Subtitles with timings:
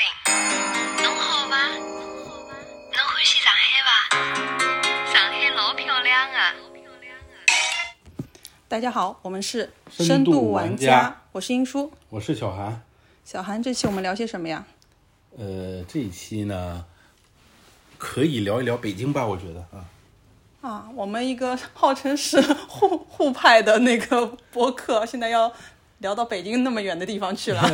[0.00, 0.06] 林，
[1.04, 1.68] 侬好伐？
[1.68, 3.90] 侬欢喜上海伐？
[5.12, 6.58] 上海老漂亮啊的。
[8.66, 11.92] 大家好，我们是深度度玩家，家我是英叔。
[12.08, 12.80] 我是小韩。
[13.26, 14.64] 小韩，这期我们聊些什么呀？
[15.36, 16.86] 呃，这一期呢，
[17.98, 19.26] 可以聊一聊北京吧？
[19.26, 19.84] 我觉得啊，
[20.62, 25.52] 啊，我们一个号称是沪沪派的那个播客，现在要
[25.98, 27.62] 聊到北京那么远的地方去了。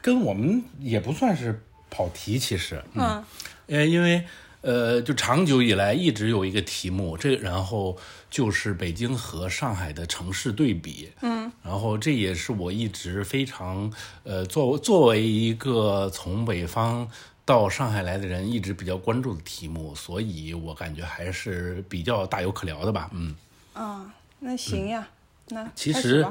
[0.00, 3.24] 呃，跟我们也不算是跑题，其实，嗯，
[3.66, 4.24] 呃，因为
[4.62, 7.96] 呃，就长久以来一直有一个题目，这然后
[8.30, 13.92] 就是北京和上海的城市对比，嗯，然后这也是我一直非常
[14.24, 17.08] 呃，作作为一个从北方
[17.44, 23.34] 到上海来的人，一直比较关注的题目，所以我感觉还是比较大有可聊的吧，嗯。
[23.72, 25.08] 啊，那行呀，
[25.48, 26.26] 那其实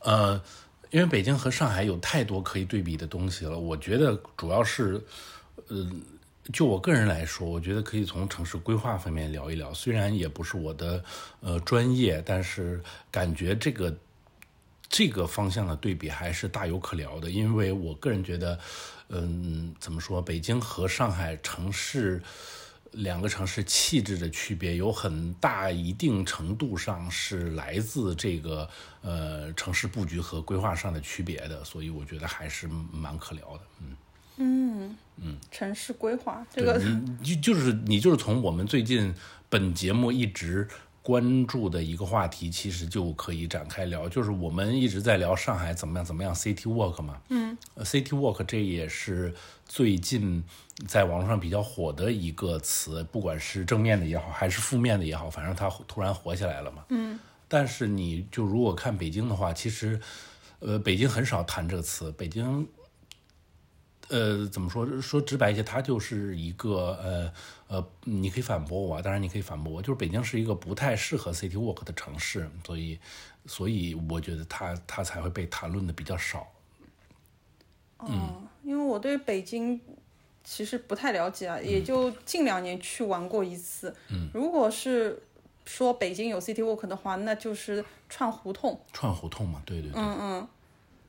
[0.00, 0.40] 呃，
[0.90, 5.00] 因为北京和上海有太多可以对比的东西了，我觉得主要是，
[5.68, 5.90] 呃，
[6.52, 9.72] 就我个人来说，我觉得可以从城市规划方面聊一聊。
[9.74, 11.04] 虽然也不是我的
[11.40, 13.94] 呃专业，但是感觉这个
[14.88, 17.30] 这个方向的对比还是大有可聊的。
[17.30, 18.58] 因为我个人觉得，
[19.08, 22.22] 嗯，怎么说，北京和上海城市。
[22.92, 28.68] 两个城市气质的区别有很大一定程度上是来自这个
[29.02, 33.60] 呃城市布局和规划上的区别的，所以我觉得还是蛮可聊的。
[33.80, 33.96] 嗯，
[34.38, 39.14] 嗯嗯城市规划这个，你就就是你就是从我们最近
[39.48, 40.68] 本节目一直
[41.02, 49.34] 关注的一个话题，其实就可以展开聊，就是我们一直在聊上海怎么样怎么样 City Walk 嘛，嗯，City Walk 这也是
[49.66, 50.44] 最近
[50.86, 60.00] 在网络上比较火的一个词，不管是正面的也好，还是负面的也好，反正它突然火起来了嘛，嗯，但是你就如果看北京的话，其实
[60.60, 62.68] 呃北京很少谈这个词，北京。
[64.10, 64.86] 呃，怎么说？
[65.02, 67.32] 说直白一些，它就是一个呃
[67.66, 72.98] 呃，你可以反驳我啊，当然你可以反驳我，就是北京是一个不太适合 city walk 的城市，所以
[73.44, 76.50] 所以我觉得它它才会被谈论的比较少。
[77.98, 79.78] 哦，因为我对北京
[80.50, 83.94] 其实不太了解啊，也就近两年去玩过一次。
[84.08, 85.22] 嗯，如果是
[85.66, 88.80] 说北京有 City Walk 的话，那就是串胡同。
[88.90, 90.48] 串胡同嘛，对对对，嗯嗯，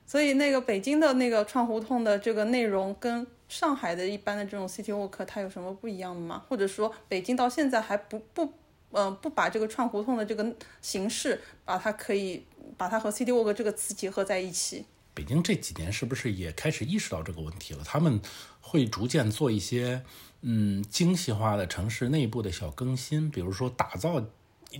[0.06, 6.44] 所以那个北京的那个串胡同的这个内容跟上海的一般的这种 City Walk 它有什么不一样的吗？
[6.50, 8.52] 或者说北京到现在还不不
[8.92, 12.44] 呃不把这个串胡同的这个形式把它可以
[12.76, 14.84] 把它和 City Walk 这个词结合在一起？
[15.14, 17.84] 北京这几年是不是也开始意识到这个问题了？
[17.84, 18.22] 他们
[18.70, 20.04] 会逐渐做一些
[20.42, 24.24] 嗯精细化的城市内部的小更新，比如说打造，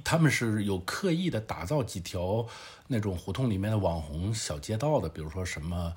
[0.04, 2.46] 他们是有刻意的打造几条
[2.86, 5.92] 那种胡同里面的网红小街道的，比如说什么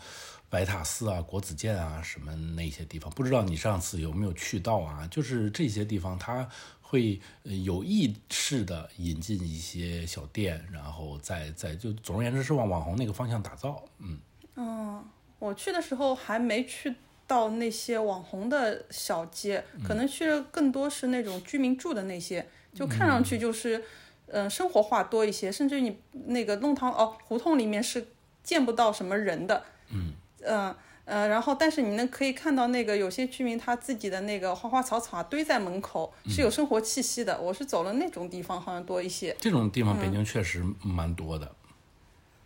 [0.49, 3.13] 白塔寺啊、国子监啊什么那些地方。
[3.13, 5.07] 不知道你上次有没有去到啊？
[5.09, 6.49] 就是这些地方，它
[6.81, 13.85] 会有意识的引进一些小店，然后再再就总而言之是往网红那个方向打造。
[13.99, 14.19] 嗯
[14.57, 15.05] 嗯。
[15.39, 16.95] 我去的时候还没去
[17.33, 23.83] 到那些网红的小街，可能去的更多是那种居民住的那些，就看上去就是，
[24.27, 28.07] 嗯、生活化多一些，甚至你那个弄堂哦胡同里面是
[28.43, 30.77] 见不到什么人的，嗯，呃
[31.07, 37.41] 呃，然后但是你能可以看到那个有些居民他自己的那个花花草草啊堆在门口，是有生活气息的。
[37.41, 39.35] 我是走了那种地方好像多一些。
[39.41, 41.51] 这种地方北京确实蛮多的，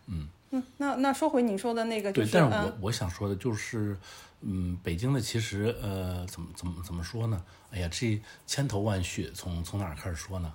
[0.07, 2.31] 嗯，那那说回你说的那个，就对。
[2.31, 3.97] 但是我嗯我想说的就是，
[4.41, 7.43] 嗯，北京的其实呃，怎么怎么怎么说呢？
[7.71, 10.53] 哎呀，这千头万绪，从从哪儿开始说呢？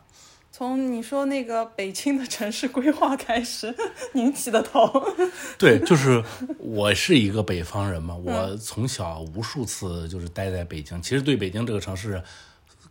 [0.50, 3.74] 从你说那个北京的城市规划开始，
[4.12, 4.90] 您起的头。
[5.58, 6.22] 对，就是
[6.58, 12.22] 我是一个北方人嘛，我从小无数次就是待在北京，其实对北京这个城市。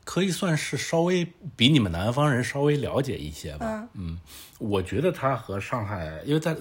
[0.04, 3.88] 可以算是稍微比你们南方人稍微了解一些吧。
[3.94, 4.20] 嗯，
[4.58, 6.58] 我觉得它和上海，因为在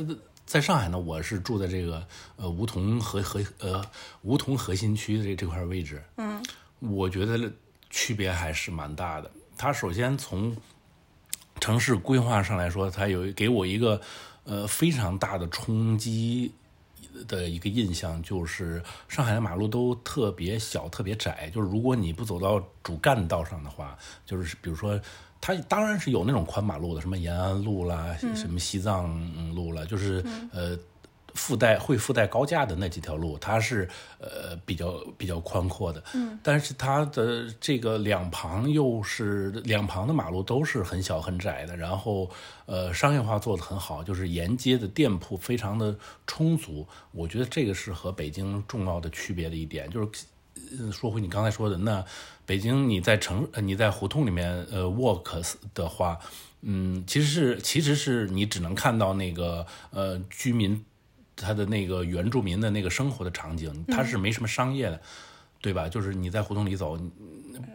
[0.51, 3.81] 在上海呢，我是住在这个呃梧桐核核呃
[4.23, 6.03] 梧桐核心区的这这块位置。
[6.17, 6.43] 嗯，
[6.81, 7.53] 我觉得
[7.89, 9.31] 区别还是蛮大的。
[9.57, 10.57] 它首先从
[11.61, 14.01] 城市规划上来说，它有给我一个
[14.43, 16.53] 呃非常大的冲击
[17.29, 21.49] 的一个印象，就是上海的马路都特别小、特别窄。
[21.55, 23.97] 就是如果你不走到主干道上的话，
[24.27, 25.01] 就是比如说，
[25.41, 30.79] 它当然是有那种宽马路的，什么延安路啦，什么西藏路啦，就是呃。
[31.33, 33.89] 附带会附带高架的那几条路，它是
[34.19, 42.29] 呃比较比较宽阔的，嗯，但是它的这个两旁又是两旁的马路都是很小很窄的，然后
[42.67, 45.97] 呃商业化做得很好，就是沿街的店铺非常的
[46.27, 50.09] 充足，我觉得这个是和北京重要的区别的一点，就是。
[50.79, 52.05] 呃说回你刚才说的，那
[52.47, 55.43] 北京你在城呃你在胡同里面呃 walk
[55.75, 56.19] 的话，
[56.63, 60.85] 嗯，其实是其实是你只能看到那个呃居民
[61.37, 65.01] 他的那个原住民的那个生活的场景，它是没什么商业的，
[65.61, 65.89] 对吧？
[65.89, 66.97] 就是你在胡同里走，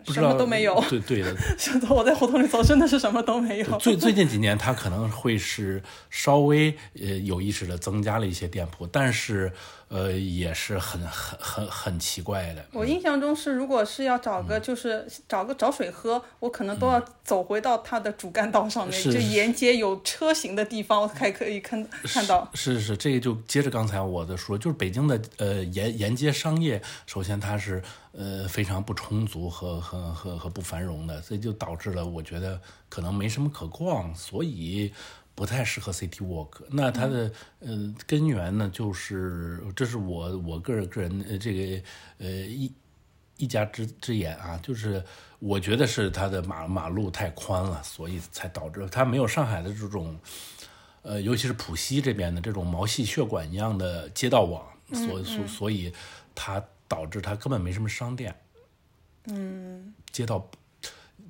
[0.03, 3.77] 不知什道么都没有对对的， 现在我在胡同里走，真的是什么都没有。
[3.79, 5.81] 最最近几年，它可能会是
[6.11, 9.51] 稍微呃有意识的增加了一些店铺，但是
[9.87, 12.65] 呃也是很很很很奇怪的。
[12.71, 22.49] 我印象中是，如果是要找嗯个就是找个找水喝，我可能都要走回到它的主干道上面，是就沿街有车行的地方，我才可以看看到。
[22.53, 27.81] 是是，这个就接着刚才我的说，就是北京的呃沿沿街商业，首先它是
[28.11, 32.59] 呃非常不充足和和和和不繁荣的，所以就导致了我觉得
[32.89, 34.91] 可能没什么可逛，所以
[35.35, 36.63] 不太适合 City Walk。
[36.71, 41.83] 那它的呃根源呢，就是这是我我个人个人呃这个
[42.17, 42.73] 呃一
[43.37, 45.03] 一家之之言啊，就是
[45.39, 50.17] 我觉得是它的马马路太宽了，所以才导致它没有上海的这种。
[51.07, 55.93] 呃，尤其是浦西这边的这种毛细血管一样的街道网，所所所以
[56.33, 58.35] 它导致它根本没什么商店，
[59.25, 60.49] 嗯，街道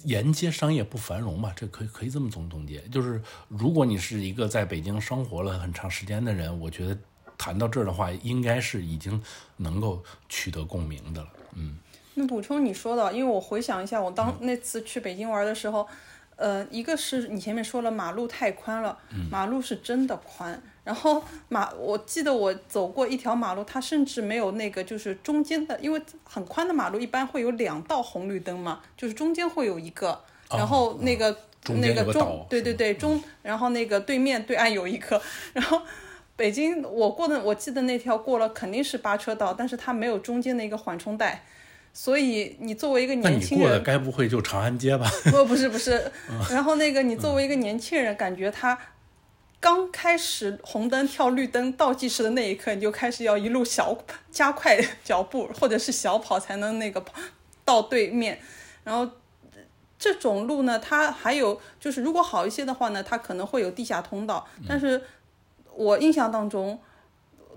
[0.04, 2.80] 沿街商业不繁荣吧，这可以可以这么总总结。
[2.92, 6.98] 就是如果你是一个在北京生活了很长时间的人，我觉得
[7.38, 9.22] 谈到这儿的话，应该是已经
[9.58, 11.30] 能够取得共鸣的了。
[11.54, 11.78] 嗯，
[12.14, 15.88] 那补充你说的，因为我回想一下，我当那次去北京玩的时候，
[16.36, 18.98] 呃，一个是你前面说了马路太宽了，
[19.32, 20.62] 马路是真的宽。
[20.84, 30.22] 然后马，我记得我走过一条马路，它甚至没有那个就是中间的，因为很宽的马路一般会有两道红绿灯嘛，就是中间会有一个，
[30.52, 31.36] 然后那个、
[31.70, 35.20] 那个中个，对对对中，然后那个对面对岸有一个，
[35.54, 35.82] 然后
[36.36, 41.44] 北京我过的，我记得那条过了肯定是八车道，但是它没有中间的一个缓冲带，
[41.96, 45.10] 所以你作为一个年轻人，过的该不会就长安街吧？
[45.32, 46.12] 不不是不是，
[46.52, 48.78] 然后那个你作为一个年轻人，感觉他
[49.62, 53.98] 刚开始红灯跳绿灯倒计时的那一刻，你就开始要一路小
[54.30, 57.14] 加快脚步，或者是小跑才能那个跑
[57.64, 58.40] 到对面，
[58.84, 59.10] 然后。
[59.98, 64.46] 这种路呢，它还有就是，如果好一些的话呢，它可能会有地下通道。
[64.68, 65.02] 但是
[65.74, 66.78] 我印象当中，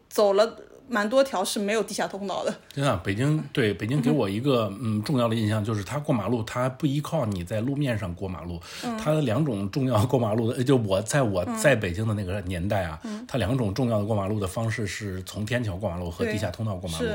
[0.09, 0.57] 走了
[0.89, 2.55] 蛮多条是没有地下通道的。
[2.73, 8.61] 真的，北京对北京给我一个嗯重要的印象就是，它过马路它不依靠你在路面上过马路，
[8.99, 17.07] 它的两种重要过马路的，呃就我在我在北京的那个年代啊，它两种重要的过马路的方式是从天桥过马路和地下通道过马路。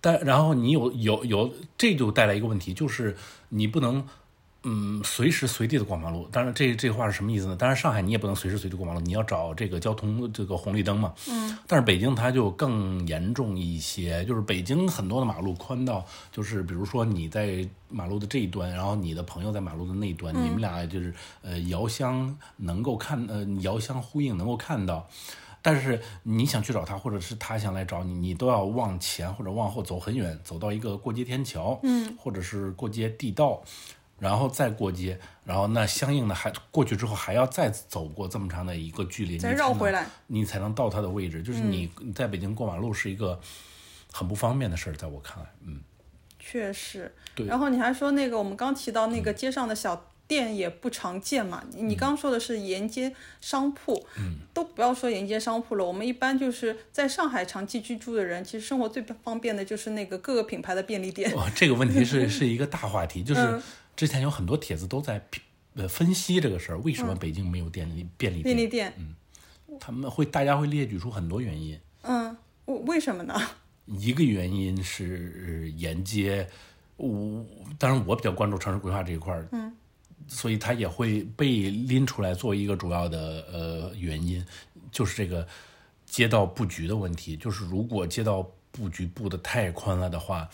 [0.00, 3.16] 但然后你有有有，这就带来一个问题，就是
[3.48, 4.06] 你不能。
[4.62, 7.56] 嗯，随时随地的过马路，当然这这话是什么意思呢？
[7.56, 11.14] 当然上海你也不能随时随地过马路，你要找这个交通这个红绿灯嘛。
[11.28, 11.56] 嗯。
[11.66, 25.08] 但是北京它就更严重一些，就是北京很多的马路宽到，就是比如说你在马路的这一端，然后你的朋友在马路的那一端，你们俩就是呃遥相能够看呃遥相呼应，能够看到。
[25.62, 33.62] 但是你想去找他，或者是他想来找你，你都要往前或者往后走很远，走到一个过街天桥，嗯，或者是过街地道。
[34.20, 41.42] 然后再过街，然后那相应的还过去之后还要再走过这么长的一个距离，再绕回来，你才能到它的位置。
[41.42, 43.40] 就是你你在北京过马路是一个
[44.12, 45.80] 很不方便的事儿，在我看来，嗯，
[46.38, 51.64] 确实，对然后你还说那个我们刚提到那个街上的小店也不常见嘛？
[51.72, 61.34] 你你刚说的是沿街商铺，嗯，都不要说沿街商铺了，我们一般就是在上海长期居住的人，其实生活最方便的就是那个各个品牌的便利店。
[61.34, 63.62] 哇，这个问题是是一个大话题，就是嗯
[64.00, 65.42] 之前有很多帖子都在批
[65.74, 68.42] 呃分析这个事儿，为什么北京没有便利便利店？
[68.42, 68.94] 便利店，
[69.78, 73.38] 他们会大家会列举出很多原因，嗯，为为什么呢？
[73.84, 76.48] 一个原因是沿街，
[76.96, 77.44] 我
[77.78, 79.70] 当然我比较关注城市规划这一块儿，嗯，
[80.26, 84.42] 所以它也会被拎出来作为一个主要的呃原因，
[84.90, 85.46] 就是这个
[86.06, 87.36] 街道布局的问题。
[87.36, 90.48] 就是如果街道布局布的太宽了的话，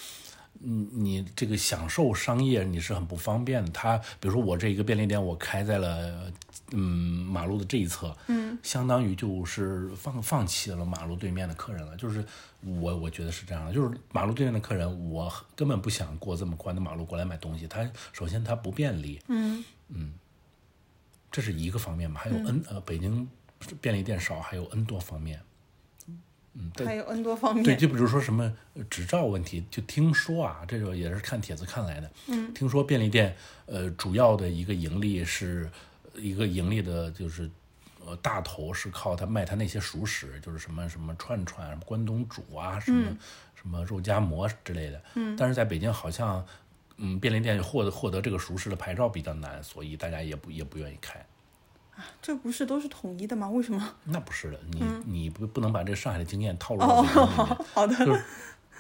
[0.62, 3.70] 嗯，你这个享受商业你是很不方便的。
[3.70, 6.32] 它比如说我这一个便利店，我开在了
[6.72, 6.80] 嗯
[7.26, 11.96] 马路的这一侧，嗯，相当于就是放放弃了马路对面的客人了。
[11.96, 12.24] 就是
[12.62, 17.66] 我我觉得是这样的，就是马路对面的客人，我根本不想过这么宽的马路过来买东西。
[17.66, 19.64] 他首先他不便利，嗯
[21.30, 22.20] 这是一个方面嘛。
[22.20, 23.28] 还有 N、呃北京
[23.80, 25.40] 便利店少，还有 N 多方面。
[26.58, 27.62] 嗯，对还有 N 多方面。
[27.62, 32.10] 对，就比如说什么呃执照问题，就听说啊，这个也是看帖子看来的。
[32.28, 33.36] 嗯，听说便利店
[33.66, 35.70] 呃主要的一个盈利是
[36.14, 37.50] 一个盈利的，就是
[38.04, 43.14] 呃大头是靠他卖他那些熟食，就是什么什么串串、什么关东煮啊，什么、
[43.54, 45.02] 什么肉夹馍之类的。
[45.14, 46.42] 嗯，但是在北京好像
[46.96, 51.22] 嗯便利店获得获得这个熟食的牌照比较难，所以大家也不也不愿意开。
[52.20, 53.48] 这不是都是统一的吗？
[53.48, 53.94] 为什么？
[54.04, 57.36] 那不是的，你、你不不能把这上海的经验套入到北京里面。
[57.38, 57.94] 哦， 好的。
[58.04, 58.22] 就是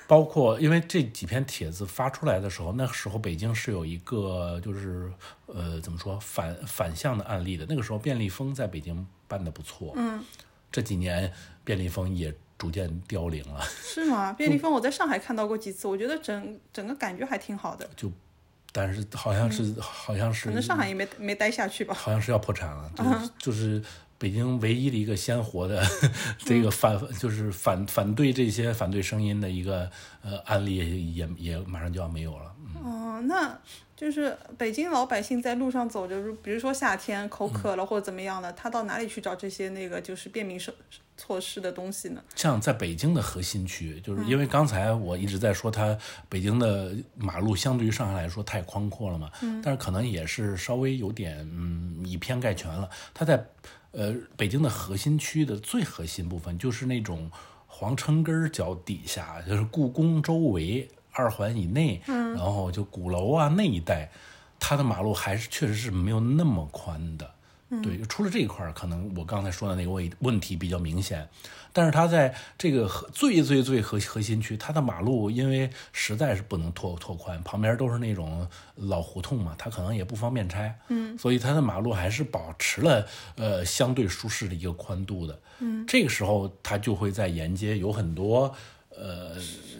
[0.08, 5.10] 包括因为这几篇帖子发出来的时候，那时候北京是有一个就是
[5.46, 7.66] 呃怎么说反反向的案例的。
[7.68, 10.22] 那个时候便利蜂在北京办的不错，嗯，
[10.70, 11.32] 这几年
[11.64, 14.32] 便利蜂也逐渐凋零了，是吗？
[14.32, 17.88] 便利蜂我在上海看到过几次，我觉得整整个感觉还挺好的。
[17.96, 18.08] 就
[18.76, 21.94] 但是好像是、好像是可能上海也没没待下去吧。
[21.94, 23.82] 好像是要破产了， 就是、就是
[24.18, 25.82] 北京唯一的一个鲜活的
[26.38, 29.90] 这个反，就是反反对这些反对声音的一个
[30.22, 32.54] 呃案例也也马上就要没有了。
[32.74, 33.58] 嗯哦，那
[33.96, 40.74] 就是北京老百姓在路上走着，比如说夏天口渴了或者怎么样的，他到哪里去找这些那个就是便民措
[41.16, 42.22] 措施的东西呢？
[42.34, 45.96] 像在北京的核心区，就是因为刚才我一直在说它
[46.28, 52.90] 北京的马路相对于上海来说太宽阔了嘛，嗯，但是可能也是稍微有点嗯以偏概全了。
[53.14, 53.46] 它在
[53.92, 57.30] 呃北京的核心区的最核心部分，就是那种
[57.66, 60.86] 皇城根儿脚底下，就是故宫周围
[61.16, 64.10] 二环以内，嗯，然后就鼓楼啊那一带，
[64.60, 67.30] 它的马路还是确实是没有那么宽的。
[67.82, 71.28] 对，除了这一块儿，可能我刚才说的那个问问题比较明显，
[71.72, 78.46] 但是它在这个核最最最核核心区，它的马路因为实在是不能拓拓宽，旁边都是那种
[78.76, 83.04] 老胡同嘛，它可能也不方便拆，嗯，所以它的马路还是保持了
[83.34, 88.54] 呃相对舒适的一个宽度的，嗯，这个时候它就会在沿街有很多
[88.90, 89.34] 呃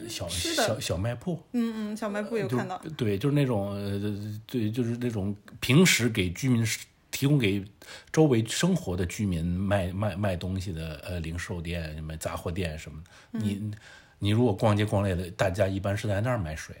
[0.07, 2.77] 小小小卖铺，嗯嗯，小卖铺有看到。
[2.95, 6.65] 对，就是那种呃，对，就是那种平时给居民
[7.11, 7.63] 提供给
[8.11, 13.39] 周围生活的居民卖卖卖东西的呃零售店、什么杂货店什么的。
[13.39, 13.71] 你
[14.19, 16.75] 你如果逛街逛累了，大家一般是在那儿买水。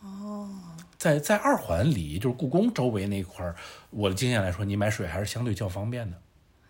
[0.00, 0.48] 哦，
[0.96, 3.56] 在在二环里，就是故宫周围那块儿，
[3.90, 6.22] 我的经验来说，你买水还是相对较方便的。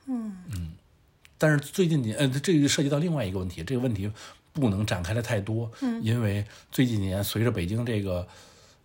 [0.06, 0.72] 嗯嗯，
[1.36, 4.10] 但是最近你呃，这个涉及到另外一个问题，这个问题
[4.52, 8.26] 不能展开的太多，嗯，因为最近几年随着北京这个。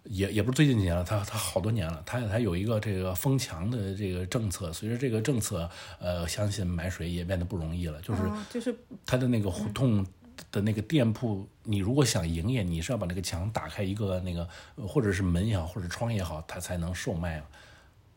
[0.07, 8.01] 也也不是最近几年了，它它好多年了，它它有一个这个封墙的这个政策，随着这个政策，呃，相信买水也变得不容易了。
[8.01, 10.05] 就是就是它的那个胡同
[10.51, 14.45] 的那个店铺，你如果想营业，你是要把那个墙打开一个那个，
[14.85, 17.45] 或者是门也好，或者窗也好，它才能售卖了。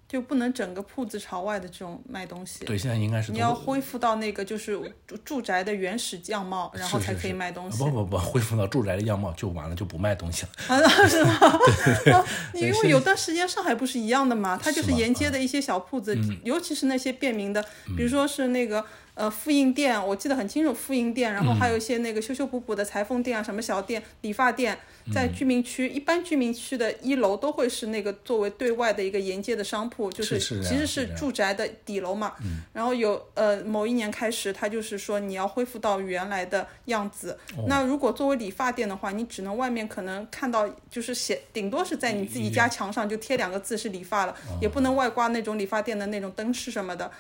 [0.08, 2.64] 就不能整个铺子朝外的这种卖东西。
[2.64, 7.78] 对，现在应该是你要恢复到那个就是住住宅的原始样貌，然后才可以卖东西。
[7.78, 10.50] 不不不，恢复到住宅的样貌就完了，就不卖东西了。
[10.68, 11.38] 啊，是吗？
[12.54, 17.60] 因为有段时间上海不是一样的嘛，它就是沿街的一些小铺子，尤其是那些便民的，
[17.96, 18.84] 比如说是那个
[19.14, 24.78] 呃复印店，我记得很清楚，复印店，然后还有一些那个修修补补的裁缝店啊，什么小店、理发店。
[25.12, 32.32] 在居民区，一般居民区的一楼都会是那个作为对外的一个沿街的商铺，就是其实是住宅的底楼嘛。
[32.72, 37.38] 然后有呃某一年开始，它就是说你要恢复到原来的样子。
[37.68, 47.10] 那如果作为理发店的话，你只能外面可能看到就是写，顶多是在你自己家墙上就贴两个字是理发了，也不能外挂那种理发店的那种灯饰什么的。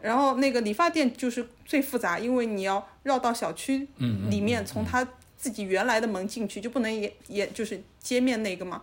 [0.00, 3.86] 然后那个理发店就是最复杂，因为你要绕到小区
[4.28, 5.06] 里面，从它。
[5.46, 8.82] 自己原来的门进去就不能也也就是街面那个嘛，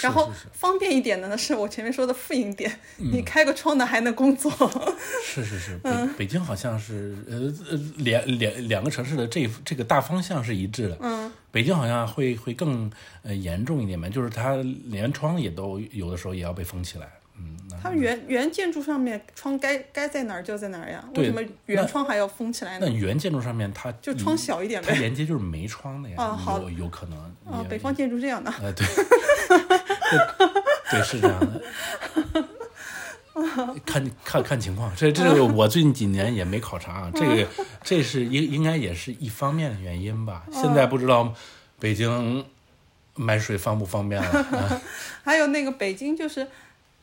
[0.00, 4.50] 然后方便一点的呢，是我前面说的复印店，你开个窗的还能工作。
[5.22, 10.96] 是 是是，北北京好像是呃呃两两两个城市的这这个大方向是一致的。
[11.02, 12.90] 嗯，北京好像会会更
[13.22, 17.12] 呃严重一点嘛，就是它连窗也都有的时候也要被封起来。
[17.36, 21.04] 嗯，它原原建筑上面窗该该在哪儿就在哪儿呀？
[21.16, 22.86] 为什么原窗还要封起来呢？
[22.88, 26.16] 那原建筑上面它就窗小一点呗，它连接就是没窗的呀。
[26.18, 27.18] 啊，好，有有可能。
[27.50, 28.50] 啊，北方建筑这样的。
[28.62, 28.86] 呃， 对，
[30.90, 31.62] 对，是这样的。
[33.84, 37.46] 看看看情况，这这个我最近几年也没考察啊，这个
[37.82, 40.44] 这是应应该也是一方面的原因吧。
[40.52, 41.34] 现在不知道
[41.80, 42.44] 北京
[43.16, 44.80] 买水方不方便了。
[45.24, 46.46] 还有那个北京就是。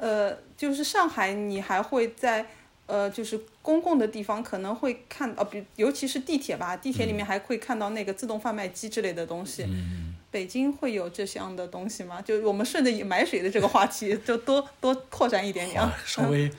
[0.01, 2.48] 呃，就是上海，你还会在
[2.88, 9.63] 呃，就是公共的地方可能会看到，比尤其是地铁吧，地铁里面还会看到那个自动贩卖机之类的东西。
[9.63, 12.22] 嗯北京会有这样的东西吗？
[12.22, 15.84] 就我们顺着买水的这个话题，就多多扩展一点点。
[16.05, 16.50] 稍微，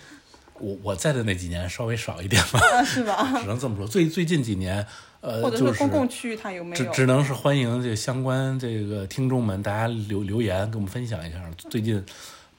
[0.58, 2.60] 我我在的那几年稍微少一点吧。
[2.60, 3.32] 啊，是吧？
[3.40, 3.86] 只能这么说。
[3.86, 4.86] 最最近几年，
[5.22, 6.84] 呃，或者就是公共区域它有没有？
[6.84, 12.04] 只只能是欢迎这相关这个听众们，大家留留言给我们分享一下，最近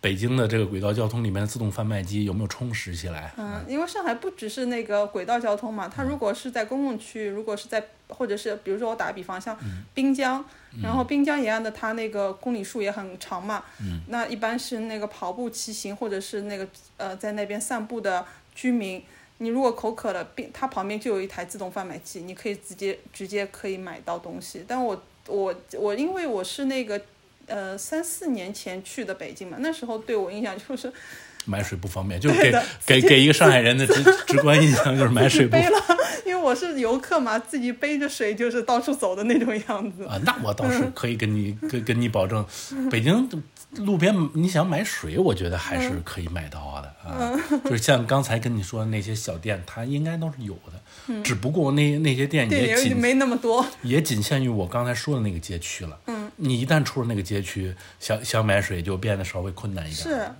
[0.04, 3.34] 北京的这个轨道交通里面的自动贩卖机有没有充实起来？
[3.38, 10.44] 嗯，因为上海不只是那个轨道交通嘛，嗯它如果是在公共区域，如果是在或者是比如说我打个比方，像嗯滨江，
[10.82, 16.68] 然后滨江沿岸的它那个公里数也很长嘛，嗯那一般是那个跑步、骑行或者是那个
[16.98, 19.02] 呃在那边散步的居民。
[19.38, 24.64] 你如果口渴了，并它旁边就有一台自动贩卖机，你可以直接直接可以买到东西。
[24.68, 27.02] 但我我我因为我是那个
[27.48, 30.92] 呃三四年前去的北京嘛，那时候对我印象就是
[31.46, 32.54] 买水不方便， 就是给
[32.86, 35.78] 给给一个上海人的直 直观印象就是买水不背了，
[36.26, 40.06] 因为我是游客嘛，自己背着水就是到处走的那种样子。
[40.06, 42.46] 啊，那我倒是可以跟你跟跟你保证，
[42.90, 43.30] 北京
[43.78, 47.34] 路边你想买水，我觉得还是可以买到的啊。
[47.66, 53.66] 就是像刚才跟你说的那些小店，它应该都是有的，只不过那那些店，也仅没那么多。
[53.82, 56.00] 也仅限于我刚才说的那个街区了。
[56.38, 60.04] 嗯，你一旦出了那个街区，想想买水就变得稍微困难一点。
[60.04, 60.32] 是，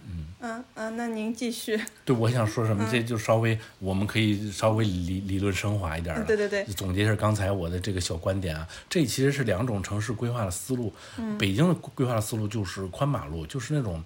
[0.42, 1.80] 嗯嗯那您继续。
[2.04, 6.26] 对，我想说什嗯么，这就稍微我们可以稍微理理论升华一点了。
[6.26, 10.94] 对对对总结一下刚才我的这个小观点啊，这其实是两种城市规划的思路。
[11.18, 14.04] 嗯北京的规划的思路就是宽马路，就是那种。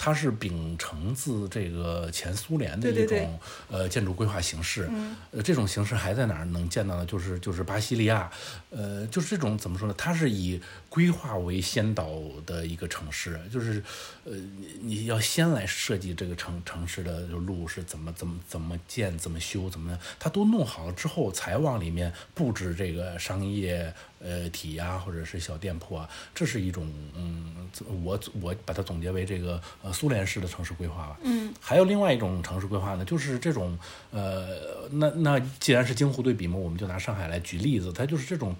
[0.00, 4.88] 它是秉承自这个前苏联的一种呃建筑规划形式，
[5.32, 7.04] 呃这种形式还在哪儿能见到呢？
[7.04, 8.30] 就是就是巴西利亚，
[8.70, 9.94] 呃就是这种怎么说呢？
[9.96, 12.10] 它是以规划为先导
[12.44, 13.82] 的一个城市，就是
[14.24, 27.68] 呃你你要先来设计这个城城市的路是怎么怎么怎么建怎么修怎么样，它都弄好了之后才往里面布置这个商业呃体呀、或者是小店铺啊，这是一种嗯，
[28.02, 31.18] 我我把它总结为这个呃苏联式的城市规划吧。
[31.22, 33.78] 嗯，还有另外一种城市规划呢，就是这种
[34.10, 38.54] 呃，那那既然是京沪对比嘛，我们就拿上海来举例子，它就是这种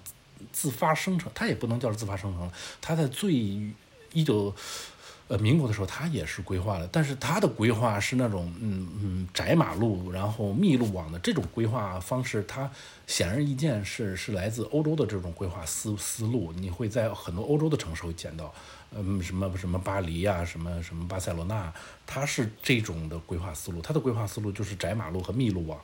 [0.52, 3.32] 自发生成，它也不能叫自发生成了，它在最
[4.12, 4.54] 一九。
[5.30, 12.70] 呃，民国的时候，它也是规划的，但是它的规划是那种嗯嗯窄马路，然后密路网的这种规划方式，它
[13.06, 16.50] 显而易见是是来自欧洲的这种规划思思路。
[16.54, 18.54] 你会在很多欧洲的城市会见到，
[18.92, 21.70] 嗯，什么什么巴黎呀、什么什么巴塞罗那，
[22.06, 23.82] 它是这种的规划思路。
[23.82, 25.78] 它的规划思路就是窄马路和密路网，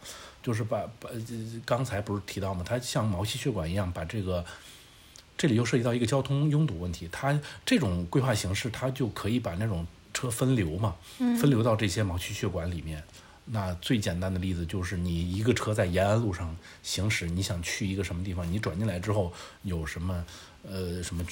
[0.45, 1.17] 就是把把呃
[1.65, 2.63] 刚才不是提到吗？
[2.65, 4.45] 它像毛细血管一样把这个。
[5.37, 13.03] 这里又涉及到一个交通拥堵问题，它这种规划形式，它就可以把那种车分流嘛，分流到这些毛细血管里面。
[13.47, 19.33] 那最简单的例子就是，你一个车在延安路上行驶，你想去一个什么地方，你转进来之后
[19.65, 20.25] 有什么
[20.63, 21.27] 呃什么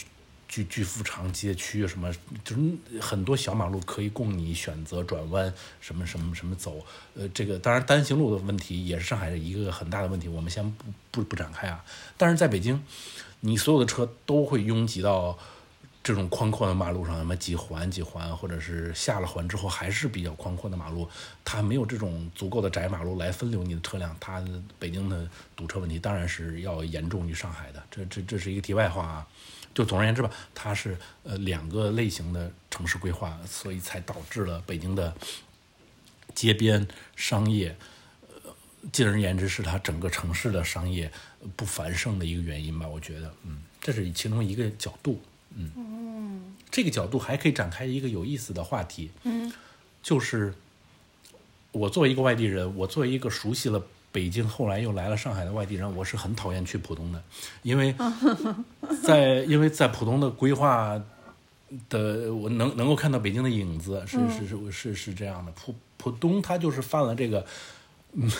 [0.52, 2.12] 巨巨富长街区什么，
[2.44, 6.84] 就是很多小马路可以供你选择转弯，什么什么什么走。
[7.14, 11.82] 呃，这个当然单行路的问题也是上海的一个很大的问题，我们先不不不展开啊。
[12.18, 12.78] 但是在北京。
[13.44, 15.36] 你所有的车都会拥挤到
[16.00, 21.08] 这种宽阔的马路上，什么几环几环，或者是下了环之后还是比较宽阔的马路，
[21.44, 24.40] 它没有这种足够的窄马路来分流你的车辆，它
[24.78, 27.82] 北京的堵车问题当然是要严重于上海的。
[27.90, 29.26] 这这这是一个题外话啊。
[29.74, 35.14] 就总而言之吧，它是呃两个类型的城市规划，所以才导致了北京的
[36.34, 37.76] 街边商业。
[38.34, 38.54] 呃
[38.90, 41.08] 进而言之，是它整个城市的商业
[41.54, 42.88] 不繁盛的一个原因吧？
[42.88, 45.22] 我觉得，嗯，这是其中一个角度，
[45.54, 49.52] 嗯，这个角度还可以展开一个有意思的话题，嗯，
[50.02, 50.52] 就是
[51.70, 57.20] 我作为一个外地人，我作为一个熟悉了北京，后来又来了上海的外地人，我是很讨厌去浦东的，
[57.62, 57.94] 因为
[59.02, 61.00] 在 因为在浦东的规划
[61.88, 67.44] 的，我能能够看到北京的影子，是是是是是这样的，浦浦东它就是犯了这个。
[68.14, 68.30] 嗯，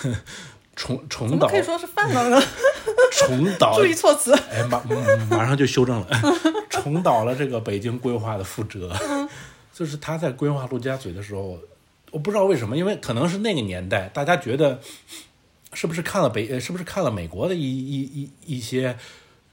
[0.76, 2.38] 重重蹈可以说是犯了呢？
[3.12, 4.34] 重蹈注意措辞。
[4.50, 6.08] 哎，马嗯马上就修正了，
[6.68, 8.94] 重蹈了这个北京规划的覆辙。
[9.72, 11.58] 就是他在规划陆家嘴的时候，
[12.10, 14.78] 我不知道为什么，因为可能是那个年代，大家觉得
[15.72, 18.98] 是不是看了北，是不是看了美国的一一一一些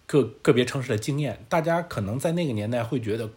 [0.06, 3.30] 个个别城市的经验，大家可能在那个年代会觉得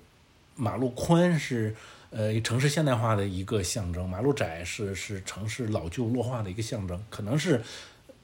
[0.57, 1.75] 马路宽是。
[2.14, 7.62] 呃，城市现代化的一个象征，马路窄是是城市老旧落化的一个象征，可能是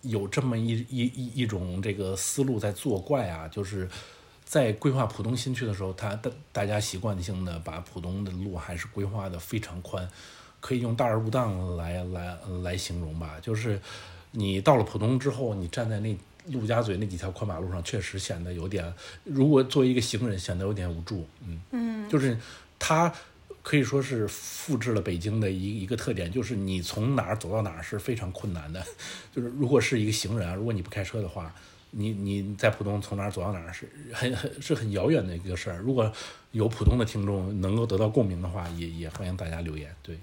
[0.03, 3.89] 有这么一一一一种这个思路在作怪啊，就是
[4.45, 10.07] 在规划浦东新区的时候，他大大家习惯性的把浦东的路还是规划的非常宽，
[10.61, 13.81] 可以用大而无当来来来形容吧，就是
[14.33, 16.17] 你到了浦东之后，你站在那
[16.49, 18.93] 陆家嘴那几条宽马路上，确实显得有点，
[19.25, 22.39] 如果作为一个行人，显得有点无助，嗯嗯，就是
[22.79, 23.13] 他。
[23.61, 28.83] 可以说是复制了北京的一一个特点，就是你从哪儿走到哪儿是非常困难的。
[29.35, 31.55] 就是如果是一个行人啊，如果你不开车的话，
[31.91, 35.79] 你你在浦东从哪儿走到哪儿是很很是很遥远的一个事儿。
[35.81, 36.11] 如果
[36.53, 39.95] 有普通的听众能够得到共鸣的话，也也欢迎大家留言。
[40.03, 40.19] 对，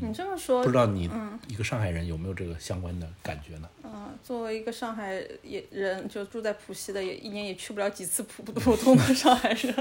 [0.00, 1.10] 你这么说不知道你
[1.48, 3.68] 一个上海人有没有这个相关的感觉呢？
[3.84, 9.74] 嗯，作为一个上海也人，就住在浦西的，也一年也去不了几次普 普通的上海人，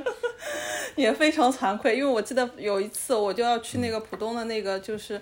[0.95, 1.95] 也非常惭愧。
[1.97, 5.19] 因为我记得有一次，我就要去那个浦东的那个，就是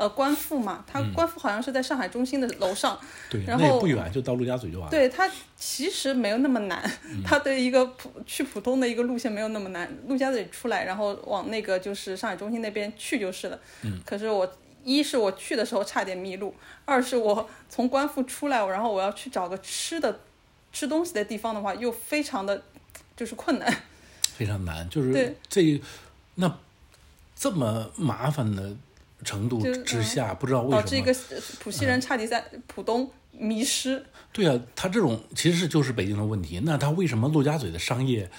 [0.00, 4.90] 呃官复嘛，它官复好像是在上海中心的楼上，对，然后也不远，就到陆家嘴就完了。
[4.90, 6.90] 对它其实没有那么难，
[7.22, 13.60] 它对一个普去普通的一个路线没有那么难，陆家嘴出来，然后往那个就是上海中心那边去就是了。
[13.82, 14.00] 嗯。
[14.06, 14.50] 可是我
[14.82, 16.54] 一是我去的时候差点迷路，
[16.86, 20.20] 二是我从官复出来，然后我要去找个吃的
[20.72, 22.62] 吃东西的地方的话，又非常的
[23.14, 23.70] 就是困难。
[24.22, 25.78] 非常难，就是这
[26.36, 26.58] 那
[27.36, 28.74] 这么麻烦的
[29.24, 34.04] 程度之下，不知道为什么导致一个呃浦西人差点在浦东迷失。
[34.32, 36.60] 对啊，他这种其实就是北京的问题。
[36.64, 38.30] 那他为什么陆家嘴的商业，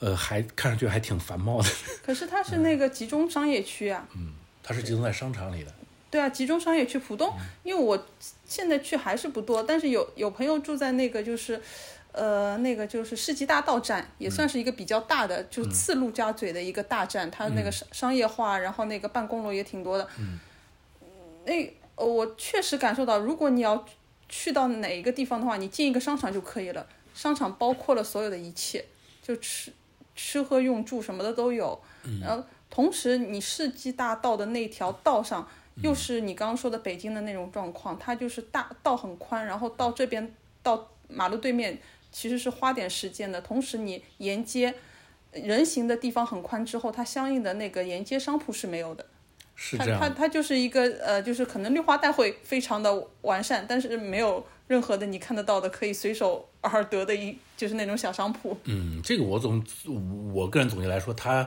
[0.00, 1.68] 呃，还看上去还挺繁茂的？
[2.04, 5.72] 可是它是那个集中商业区啊，嗯它是集中在商场里的。
[6.10, 8.06] 对啊，集中商业区浦嗯东，因为我
[8.44, 11.62] 现在去还是不多，但是有有朋友住在那个就是，
[12.12, 20.08] 呃，那个就是世纪大道站，也算是一个比较大的，就是次陆家嘴的一个大站，它那个商商业化，然后那个办公楼也挺多的。
[20.18, 20.38] 嗯。
[21.46, 23.84] 那呃我确实感受到，如果你要
[24.28, 28.84] 去到哪一个地方的话，你进一个商场就可以了，商场包括了所有的一切，
[29.22, 29.72] 就吃
[30.14, 31.80] 吃喝用住什么的都有。
[32.04, 35.48] 嗯然后同时，你世纪大道的那条道上，
[35.82, 41.76] 又是你刚刚说的北京的那种状况，它就是大道很宽，然后到这边到马路对面
[42.10, 43.40] 其实是花点时间的。
[43.40, 44.74] 同时，你沿街
[45.32, 49.06] 人行的地方很宽之后，它相应的那个沿街商铺是没有的。
[49.54, 58.56] 是这样的，它它就是一个呃，就是可能绿化带会非常的完善，但是没有任何的你看得到的可以随手而得的一就是那种小商铺。
[58.64, 59.62] 嗯，这个我总
[60.32, 61.46] 我个人总结来说，它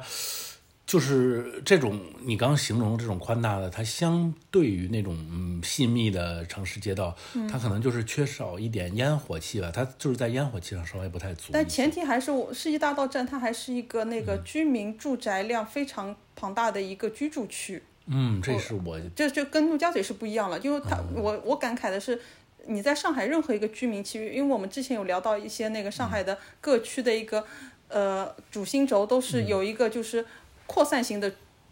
[0.85, 7.47] 就是这种你刚刚形容这种宽大的，它相对于那种嗯细密的城市街道，嗯。
[7.47, 11.51] 它可能就是缺少一点烟火气吧，它就是在烟火气上稍微不太足。
[11.53, 17.81] 但前提还是我世纪大道站，它还是一个那个居民住宅量非常庞大的一个居住区。
[18.07, 21.21] 嗯，这是我这就跟陆家嘴是不一样了，因为它、嗯。
[21.23, 22.19] 我我感慨的是，
[22.67, 27.45] 你在上海任何一个居民区，因为我们之前有聊到一些那个上海的各区的一个、
[27.87, 29.21] 呃主心轴都嗯。
[29.21, 30.25] 是有一个就是
[30.73, 31.31] 扩散型的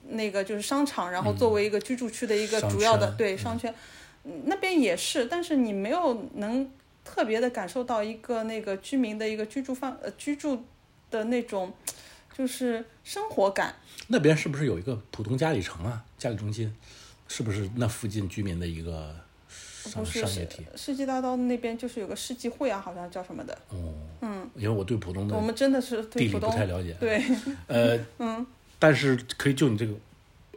[0.09, 3.73] 那个就是商场，然后作为一个居住区的一个主要的圈对商圈，
[4.25, 6.69] 嗯那边也是，但是你没有能
[7.03, 10.63] 特别的感受到一个那个居民的一个居住范呃居住
[11.09, 11.73] 的那种
[12.37, 13.73] 就是生活感。
[14.09, 16.03] 那边是不是有一个浦东嘉里城啊？
[16.19, 16.71] 嘉里中心
[17.27, 19.15] 是不是那附近居民的一个
[19.49, 20.63] 商不是世商业体？
[20.75, 23.57] 世纪大道那边就是有个世纪汇啊，好像叫什么的。
[23.69, 26.95] 哦，嗯，因为我对浦东的我们真的是对浦东不太了解。
[26.99, 27.23] 对，
[27.67, 28.45] 呃， 嗯，
[28.81, 29.93] 但是可以就你这个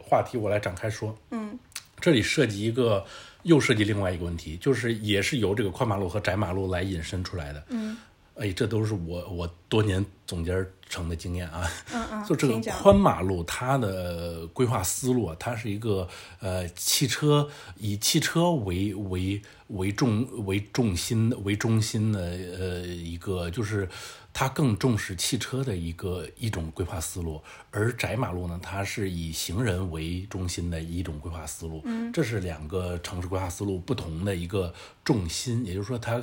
[0.01, 1.15] 话题，我来展开说。
[1.29, 1.55] 嗯，
[2.01, 3.05] 这里涉及一个，
[3.43, 7.63] 又涉及另外一个问题，就是也是由这个宽马路和窄马路来引申出来的。
[7.69, 7.95] 嗯，
[8.33, 10.53] 哎，这都是我我多年总结
[10.89, 11.69] 成的经验啊。
[11.93, 16.07] 嗯嗯， 就这个宽马路，它的规划思路啊，它是一个
[16.39, 23.87] 呃汽车以汽车为为为重为重心为中心的呃一个，就是
[24.37, 31.81] 它更重视汽车的一个一种规划思路，而窄马路呢，它是以行人为中心的一种规划思路。
[31.85, 34.73] 嗯，这是两个城市规划思路不同的一个
[35.05, 36.21] 重心，也就是说，它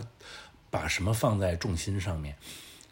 [0.68, 2.36] 把什么放在重心上面。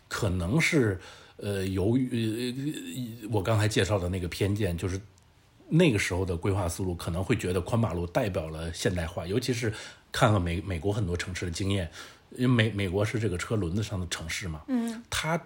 [0.08, 0.98] 可能是
[1.36, 4.98] 呃，由于、呃、我刚才介绍的那个偏见，就是
[5.68, 9.70] 那个时候的规划思路可能会觉得宽马路代表了现代化，尤其是
[10.10, 11.90] 看了美美国很多城市的经验，
[12.36, 15.40] 因为美美国是这个车轮子上的城市嘛，嗯，它。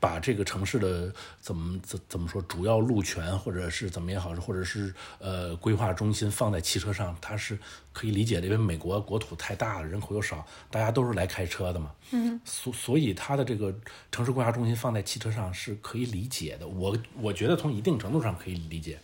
[0.00, 7.56] 把这个城市的怎么怎怎么说主要路权或者是怎么也好，或者是呃规划中心放在汽车上，它是
[7.92, 11.92] 可以理解的，因为美国国土太大了，人口又少，大家都是来开车的嘛。
[12.10, 13.72] 嗯，所所以它的这个
[14.10, 16.66] 城市规划中心放在汽车上是可以理解的。
[16.66, 18.98] 我我觉得从一定程度上可以理解。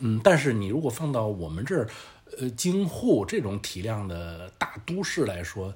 [0.00, 1.88] 嗯，但是你如果放到我们这儿。
[2.38, 5.74] 呃，京沪这种体量的大都市来说，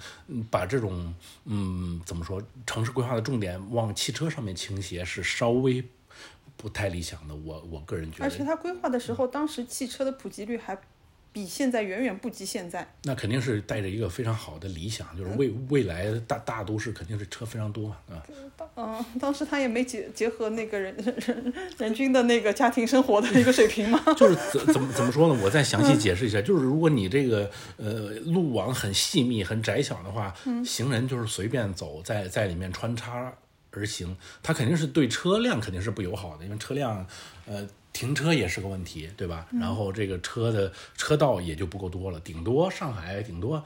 [0.51, 5.85] 把这种嗯怎么说，城市规划的重点往汽车上面倾斜是稍微
[6.57, 7.35] 不太理想的。
[7.35, 10.79] 我我个人觉得，而且它规划的时候，当时汽车的普及率还
[11.33, 12.87] 比现在远远不及现在。
[13.05, 18.23] 那肯定是带着一个非常好的理想，就是未未来大大都市肯定是车非常多嘛，啊，
[18.77, 24.03] 嗯，当时他也没结结合那个人人人均的那个家庭生活的一个水平嘛。
[24.17, 25.41] 就是怎怎么 怎么说呢？
[25.43, 33.33] 我再详细解释一下，就是如果你这个呃路网很细密、很窄小的话，行人就是随便走，在在里面穿插
[33.71, 37.07] 而行，它肯定是对车辆肯定是不友好的，因为车辆
[37.47, 37.67] 呃
[37.99, 39.49] 停车也是个问题，对吧？
[39.59, 43.65] 然后这个车的车道也就不够多了，顶多上海顶多。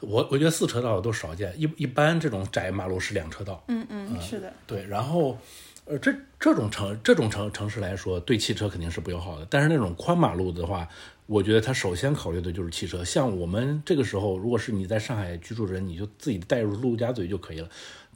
[0.00, 5.38] 我我觉得四车道都少见，一一般这种窄马路是两车道，嗯嗯，是的，对，然后，
[5.86, 9.46] 呃，这这种城这种城城市来说，对汽车肯定是不友好的。
[9.48, 10.86] 但是那种宽马路的话，
[11.24, 13.02] 我觉得它首先考虑的就是汽车。
[13.02, 17.68] 像我们这个时候，如果是你在上海居住的人，你就自己带入陆家嘴就可以了。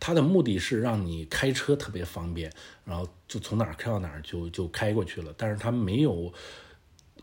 [0.07, 2.53] 它的目的是让你开车特别方便，
[2.85, 5.33] 然后就从哪儿开到哪儿就就开过去了。
[5.35, 6.31] 但是它没有，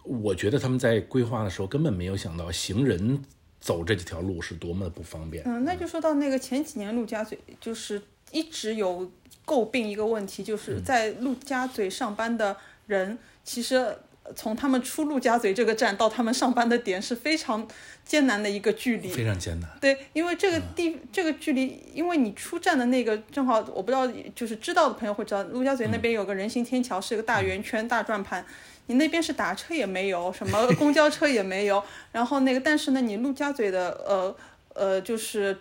[0.04, 3.24] 我觉得他们在规划的时候根本没有想到行人
[3.60, 5.44] 走这几条路是多么的不方便。
[5.46, 9.12] 嗯，那就说到那个前几年陆家嘴就是一直有
[9.46, 13.96] 诟病一个问题，就是在陆家嘴上班的人，其实
[14.36, 17.68] 从他们出陆家嘴这个站到他们上班的点是非常
[18.06, 19.10] 艰难的一个距离。
[19.10, 19.70] 非常艰难。
[19.80, 28.46] 对，因为这个地、这个距离，因为你出站的那个正好，我不知道，就是知道的朋友会知道，陆家嘴那边有个人行天桥，是个大圆圈、大转盘。
[28.88, 34.36] 你那边是打车也没有， 什么公交车也没有，然后那个，但是呢，你陆家嘴的呃
[34.74, 35.58] 呃，就是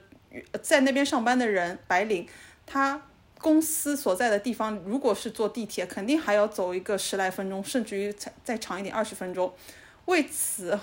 [0.63, 2.27] 在那边上班的人，白领，
[2.67, 3.01] 他
[3.41, 9.53] 公司所在的地方，如果是坐地铁，肯定还要走一个十来分钟，甚至于再再长一点，二十分钟。
[10.05, 10.79] 为此，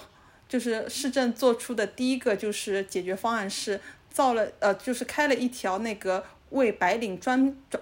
[0.50, 3.80] 就是市政做出的第一个就是解决方案是
[4.12, 7.82] 造了呃，就是开了一条那个为白领专专。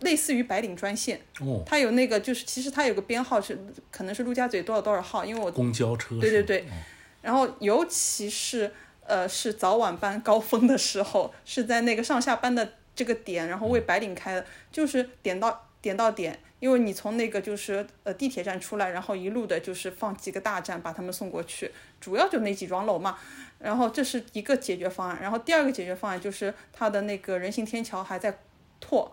[0.00, 3.56] 类似于白领专线，哦，它有那个就是其实它有个编号是
[3.88, 6.72] 可能是陆家嘴多少多少号，因为我公交车对对对哦
[7.20, 8.72] 然后尤其是
[9.06, 23.18] 呃是早晚班高峰的时候，是在那个上下班的这个点，然后为白领开的，就是点到点到点，因为你从那个就是呃地铁站出来，然后一路的就是放几个大站把他们送过去，主要就那几幢楼嘛。
[23.58, 28.38] 然后这是一个解决方案，然后第二个解决方案就是它的那个人行天桥还在
[28.80, 29.12] 拓。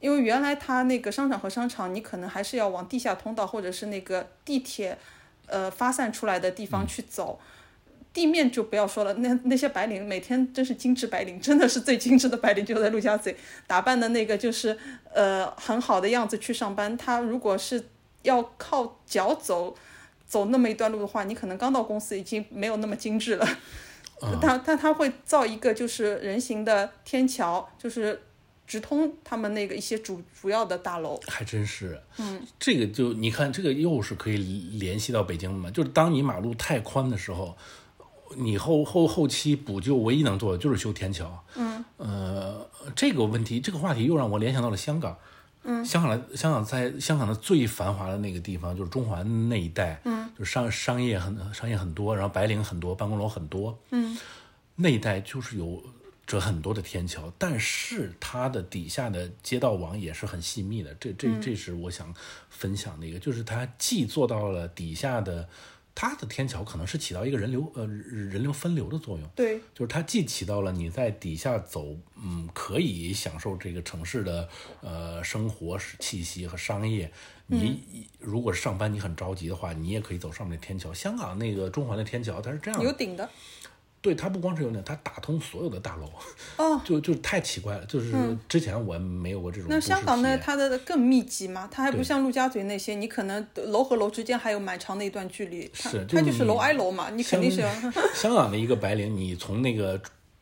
[0.00, 4.98] 因为原来它那个商场和商场，你可能还是要往地下通道或者是那个地铁，
[5.46, 7.38] 呃发散出来的地方去走。
[8.12, 14.76] 地面就不要说了，那那些白领每天真是精致白领， 真的是最精致的白领，就在陆家嘴打扮的那个就是
[15.14, 16.96] 呃很好的样子去上班。
[16.96, 17.82] 他如果是
[18.22, 19.74] 要靠脚走
[20.26, 23.48] 走那么一段路的话，你可能刚到公司已经没有那么精致了。
[24.40, 28.22] 他他他会造一个就是人行的天桥，就是
[28.68, 31.18] 直通他们那个一些主主要的大楼。
[31.26, 34.36] 还真是，嗯，这个就你看，这个又是可以
[34.78, 35.68] 联系到北京的嘛。
[35.72, 37.56] 就是当你马路太宽的时候，
[38.36, 41.44] 你后后后期补救唯一能做的就是修天桥。
[41.56, 45.16] 嗯，呃，这个问题，这个话题又让我联想到了香港。
[45.64, 54.18] 嗯，香港的香港在香港的最繁华的那个地方，就是中环那一带，嗯，就商商业很商业很多，然后白领很多，办公楼很多，嗯，
[54.74, 55.80] 那一带就是有
[56.26, 62.12] 着很多的天桥，但是它的底下的街道网也是很细密的，这这这是我想
[62.50, 65.48] 分享的一个，就是它既做到了底下的。
[65.94, 74.48] 它的天桥可能是起到一个人流呃人流分流的作用，对，就是它既起到了你在底下走，嗯，可以享受这个城市的
[74.80, 77.12] 呃生活气息和商业。
[77.46, 80.94] 你如果是上班你很着急的话，你也可以走上面的天桥。
[80.94, 83.28] 香港那个中环的天桥它是这样的，有顶的。
[84.02, 86.10] 对，它不光是有点，它打通所有的大楼，
[86.56, 87.86] 哦， 就就太奇怪了。
[87.86, 88.12] 就是
[88.48, 97.72] 之前我没有过这种那香港呢，它的更密集嘛，它还不像陆家嘴那些，你可能楼和楼之间还有蛮长的一段距离，它是它就是楼挨楼嘛，你肯定是要。
[98.12, 100.00] 香港的一个白领，你从那个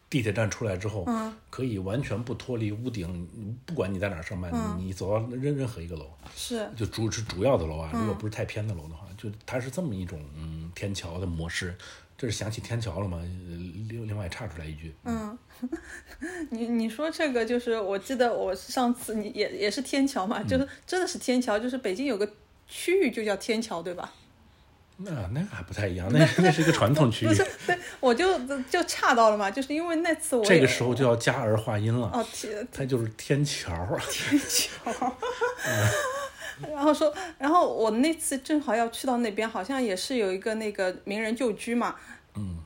[0.09, 3.29] 地铁站出来之后，嗯可以完全不脱离屋顶，
[3.67, 11.77] 不管你在哪儿上班，嗯你走到任任何一个楼，是就主是主要的楼啊，嗯如果不是太偏的楼的话，就它是这么一种嗯天桥的模式。
[12.21, 13.17] 这是想起天桥了吗？
[13.19, 13.57] 呃
[13.89, 15.39] 另另外岔出来一句，嗯
[16.51, 22.31] 你你说这个就是，我记得我上次你也也是天桥嗯嘛，就是真的是天桥，就是北京有个
[22.69, 24.13] 区域就叫天桥，对吧？
[24.99, 33.73] 那那还不太一样，那 那是一个传统区域不，是，对，我就就岔到了嘛，就是因为那次我这个时候就要加儿化音了，哦天它就是天桥。
[34.13, 35.17] 天桥，
[36.69, 41.97] 然后说，然后我那次正好要去到那边，好像也是有一个那个名人旧居嘛，
[42.37, 42.59] 嗯，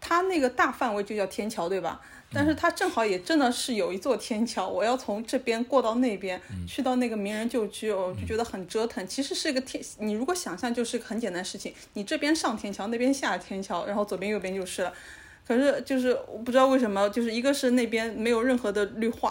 [0.00, 2.00] 它那个大范围就叫天桥，对吧？
[2.32, 9.06] 但是它正好也真的是有一座天桥，我要从这边过到那边，嗯去到那个名人旧居，我就觉得很折腾。
[9.06, 14.92] 其实是一个天，你如果想象就是个很简单的事情，你这边上天桥，那边下天桥，然后左边右边就是了。
[15.46, 19.30] 可是就是我不知道为什么，就是一个是那边没有任何的绿化，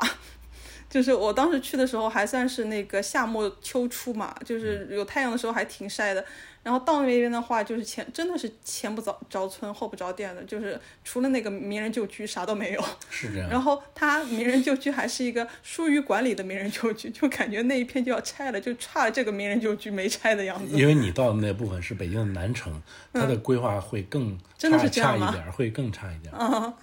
[0.90, 6.24] 就是我当时去的时候还算是那个夏末秋初嘛，就是有太阳的时候还挺晒的。
[6.64, 12.84] 然后到那边的话，就是前真的是前不着着村后不着店的，就是除了那个名人旧居啥都没有。
[13.08, 13.48] 是这样。
[13.48, 20.76] 然后它名人旧居还是一个疏于管理的名人旧居，就感觉那一片就要拆了，就差了这个名人旧居没拆的样子。
[20.76, 22.82] 因为你到的那部分是北京的南城，
[23.14, 26.34] 它的规划会更嗯真的差是这样吗差一点，会更差一点。
[26.34, 26.74] 啊，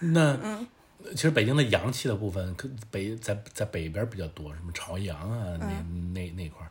[0.00, 0.66] 那嗯
[1.12, 6.70] 其实北京的洋气的部分，可北在在北边比较多，什么朝阳啊，那嗯那那块儿。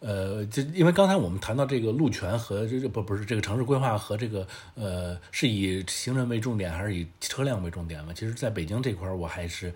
[0.00, 8.12] 呃，就因为刚才我们谈到这个路权和这这不不是这个城市规划和这个呃是以行人为重点还是以车辆为重点嘛？
[8.12, 9.72] 其实在北京这块儿我还是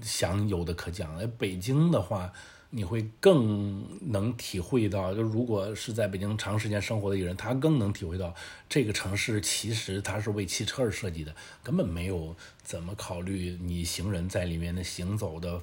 [0.00, 1.14] 想有的可讲。
[1.18, 2.32] 呃北京的话，
[2.76, 8.34] 你会更能体会到，就如果是在北京长时间生活的一个人，他更能体会到
[8.68, 11.32] 这个城市其实它是为汽车而设计的，
[11.62, 12.34] 根本没有
[12.64, 15.60] 怎么考虑你行人在里面的行走的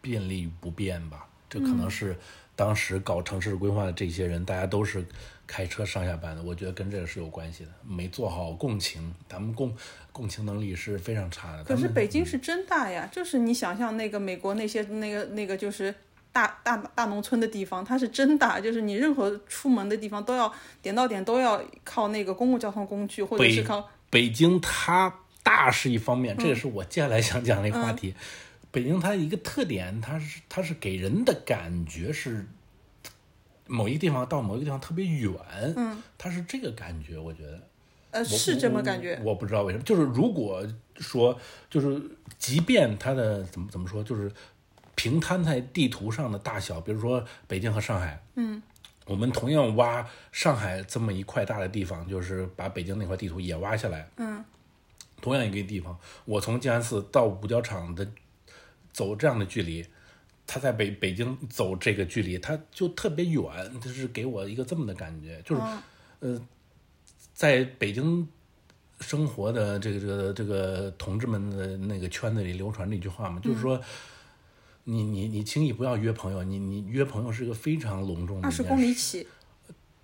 [0.00, 1.28] 便利与不便吧。
[1.48, 2.16] 这可能是
[2.56, 5.04] 当时搞城市规划的这些人，大家都是
[5.46, 7.70] 开车上下班的，我觉得跟这个是有关系的。
[7.84, 9.72] 没做好共情，咱们共
[10.10, 11.62] 共情能力是非常差的。
[11.62, 15.94] 可是北京是真大呀，就是你想象那个美国那些那个那个就是
[16.32, 25.12] 大大大农村的地方，它是真大，就是你任何出门的地方都要点到点都要靠那个公共交通工具，或者是靠北京它
[25.42, 28.14] 大是一方面，嗯这也是我接下来想讲的一个话题。
[28.70, 32.46] 北京它一个特点，它是它是给人的感觉是
[33.66, 35.32] 某一个地方到某一个地方特别远，
[35.76, 37.60] 嗯，它是这个感觉，我觉得。
[38.12, 39.16] 呃是这么感觉。
[39.22, 39.84] 我，我不知道为什么。
[39.84, 40.66] 就是如果
[40.96, 41.38] 说，
[41.70, 42.00] 就是
[42.38, 44.28] 即便它的怎么怎么说，就是
[45.00, 48.62] 平摊在地图上的大小，比如说北京和上海，嗯，
[49.06, 54.44] 我们同样挖上海这么一块大的地方，就是把北京那块地图也挖下来，嗯，
[55.22, 58.06] 同样一个地方，我从静安寺到五角场的
[58.92, 59.86] 走这样的距离。
[60.46, 65.62] 他在北北京走这个距离，他就特别远，就是给我一个这么的感觉，就是，
[66.18, 66.38] 呃，
[67.32, 68.28] 在北京
[69.00, 73.80] 生活的这个这个这个同志们的那个圈子里流传着一句话嘛，就是说，
[74.84, 78.62] 你你你轻易不要约朋友，你你约朋友是一个非常隆重的二十。
[78.62, 79.26] 公里起，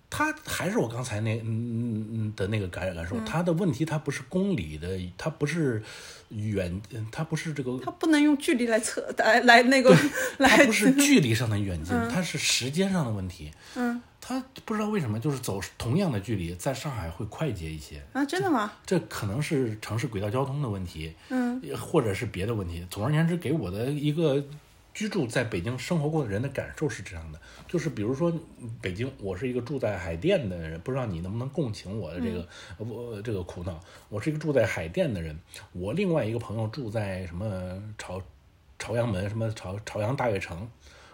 [0.09, 5.83] 他还是我刚才那嗯嗯嗯的那个感感受，他的问题他不是公里的，他不是
[6.29, 9.93] 远，他不是这个他不能用距离来测来来那个
[10.37, 13.51] 它来不是距离上的远近，它是时间上的问题。
[13.75, 18.01] 嗯，他不知道为什么，就是走同样的距离，在上海会快捷一些。
[18.13, 18.71] 啊，真的吗？
[18.85, 22.85] 这可能是城市轨道交通的问题，嗯，或者是别的问题。
[22.89, 24.43] 总而言之，给我的一个
[24.97, 28.33] 居住在北京生活过的人的感受是这样的，就是比如说
[28.81, 32.47] 北京，我是一个住在海淀的人，不知道你能不能共情我的这个、
[32.79, 33.79] 我这个苦恼。
[34.09, 35.37] 我是一个住在海淀的人，
[35.71, 38.19] 我另外一个朋友住在什么朝
[38.79, 40.67] 朝阳门，什么朝朝阳大悦城，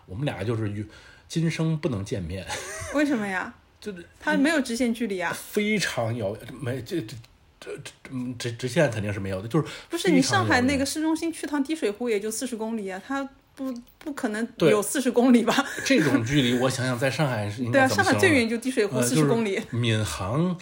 [0.05, 0.87] 我们俩就是与
[1.27, 2.47] 今生不能见面，
[2.93, 3.53] 为什么呀？
[3.81, 5.33] 就是他没有直线距离啊。
[5.33, 7.17] 非常遥没这这
[7.59, 15.65] 这这嗯直直线肯定是没有的，就是不是你上海那个市中心去趟滴水湖也就四十公里啊，它不不可能有四十公里吧？
[15.85, 19.61] 这种距离，我想想在上海是应对啊，上海最远就滴水湖四十公里。
[19.71, 20.57] 闵行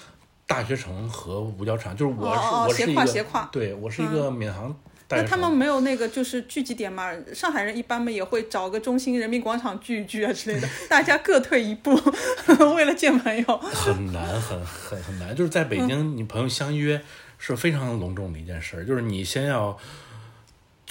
[0.45, 4.75] 大学城和五角场，就是我是、哦哦我是一个斜跨斜跨嗯对我是一个闵行。
[5.13, 7.11] 那他们没有那个就是聚集点嘛？
[7.33, 11.93] 上海人一般嘛也会找个中心人民广场聚一聚啊之类的， 大家各退一步，
[12.75, 13.57] 为了见朋友。
[13.57, 15.35] 很难，很很很难。
[15.35, 17.01] 就是在北京，你朋友相约
[17.37, 19.77] 是非常隆重的一件事儿，就是你先要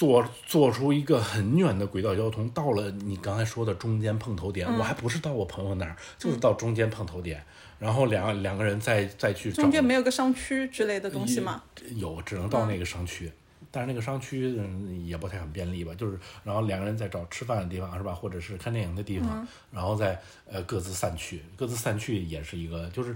[0.01, 7.45] 做做出一个很远的轨道交通，到了你刚才说的中间碰头点，嗯我还不是到我朋友那儿，就是到中间碰头点，
[7.79, 11.63] 然后两两个人再再去找中间没有个商区之类的东西吗？
[11.97, 13.31] 有，只能到那个商区。
[13.71, 20.19] 但是那个商区嗯也不太很便利吧，就是然后两个人再找吃饭的地方是吧，或者是看电影的地方，然后再
[20.51, 23.15] 呃各自散去，各自散去也是一个就是。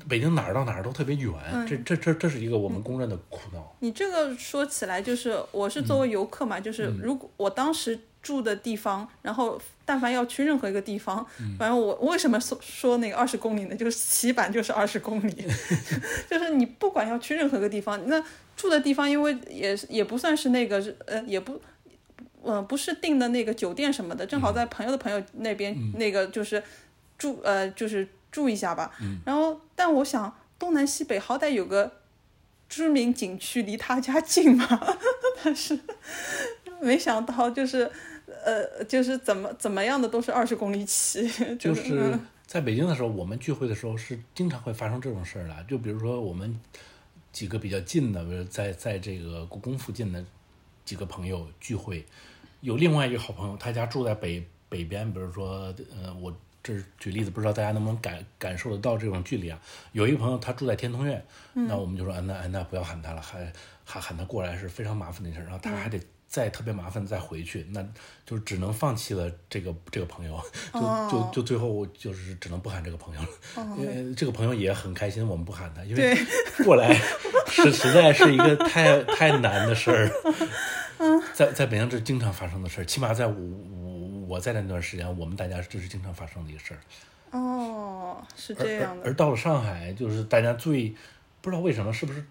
[0.00, 1.32] 呃北京哪儿到哪儿都特别远，
[1.68, 3.76] 这这这这是一个我们公认的苦恼。
[3.80, 11.24] 你这个说起来，就是我是作为游客嘛，就是如果我当时住的地方，然后但凡要去任何一个地方，
[11.58, 13.76] 反正我我为什么说说那个二十公里呢？
[13.76, 15.32] 就是起板就是二十公里
[16.30, 18.22] 就是你不管要去任何一个地方，那
[18.56, 21.60] 住的地方因为也也不算是那个呃也不。
[22.42, 26.62] 呃，不是订的那个酒店什么的，正好在朋友的朋友那边，那个就是
[27.18, 28.92] 住呃，就是住一下吧。
[29.24, 31.90] 然后，但我想东南西北好歹有个
[32.68, 34.68] 知名景区离他家近嘛，
[35.42, 35.78] 但是
[36.82, 37.90] 没想到就是
[38.44, 45.64] 呃就是怎么怎么样的都是二十公里起， 就是在北京的时候，我们聚会的时候是经常会发生这种事儿的。
[45.66, 46.60] 就比如说我们
[47.32, 50.22] 几个比较近的，比如在在这个故宫附近的
[50.84, 52.04] 几个朋友聚会，
[52.60, 56.34] 有另外一个好朋友，他家住在北北边，比如说呃，我
[56.66, 59.58] 这是举例子，不知道大家能不能感感受得到这种距离啊？
[59.92, 63.52] 有一个朋友他住在天通苑，那我们就说，啊那啊那不要喊他了，还
[63.84, 66.00] 喊喊他过来是非常麻烦的一事儿，然后他还得。
[66.28, 67.82] 再特别麻烦再回去，那
[68.26, 70.38] 就只能放弃了这个这个朋友，
[70.74, 73.28] 就就就最后就是只能不喊这个朋友了。
[73.78, 76.18] 因为这个朋友也很开心，我们不喊他，因为
[76.64, 76.92] 过来
[77.46, 80.10] 实 实在是一个太太难的事儿。
[81.32, 83.32] 在在北京这经常发生的事儿，起码在我
[84.26, 86.80] 我我在那段时间，我们大家这是经常发生的一个事儿。
[87.38, 90.94] 哦是这样的，而而到了上海，就是大家最
[91.40, 92.24] 不知道为什么，是不是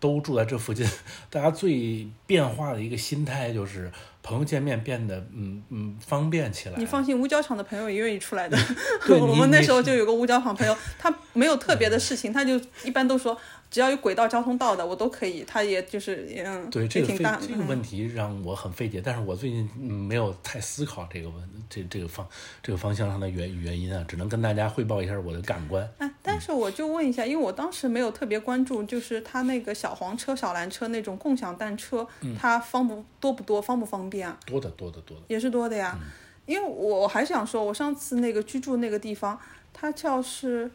[0.00, 0.88] 都住在这附近？
[1.30, 3.90] 大家最变化的一个心态就是
[4.22, 6.76] 朋友见面变得嗯嗯方便起来。
[6.78, 8.56] 你放心，五角场的朋友也愿意出来的。
[9.06, 13.36] 对我们那时候就有个五角场朋友，他没有特别的事情，他就一般都说
[13.70, 15.42] 只要有轨道交通到的我都可以。
[15.44, 22.26] 他也就是嗯，对这个这个问题让我很费解，但是我最近嗯没有太思考这个问这这个方
[22.62, 25.88] 这个方向上的原原因啊，只能跟大家汇报一下我的感官。
[25.98, 34.36] 哎，但是我就问一下，因为我当时没有特别关注，就是他那个小黄车、小蓝车那种共享单车，嗯它方不多不多，方不方便啊？
[34.44, 35.98] 多的多的多的，也是多的呀。
[36.44, 39.38] 因为我我还想说，我上次那个居住那个地方，
[39.72, 40.68] 它叫是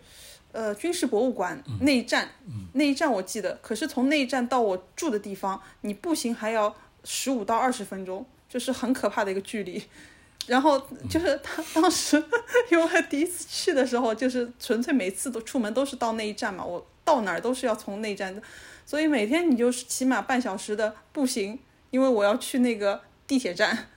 [0.54, 2.30] 呃军事博物馆内站，
[2.74, 6.74] 内站我记得，可是从内站到我住的地方，你步行还要
[7.04, 9.84] 十五到二十分钟，就是很可怕的一个距离。
[10.46, 12.16] 然后就是他当时，
[12.72, 18.42] 因为我第一次去的时候，就是纯粹每次都出门都是到那一站嘛，我到哪儿都是要从那一站的，
[18.86, 21.60] 所以每天你就是起码半小时的步行，
[21.92, 23.90] 因为我要去那个地铁站。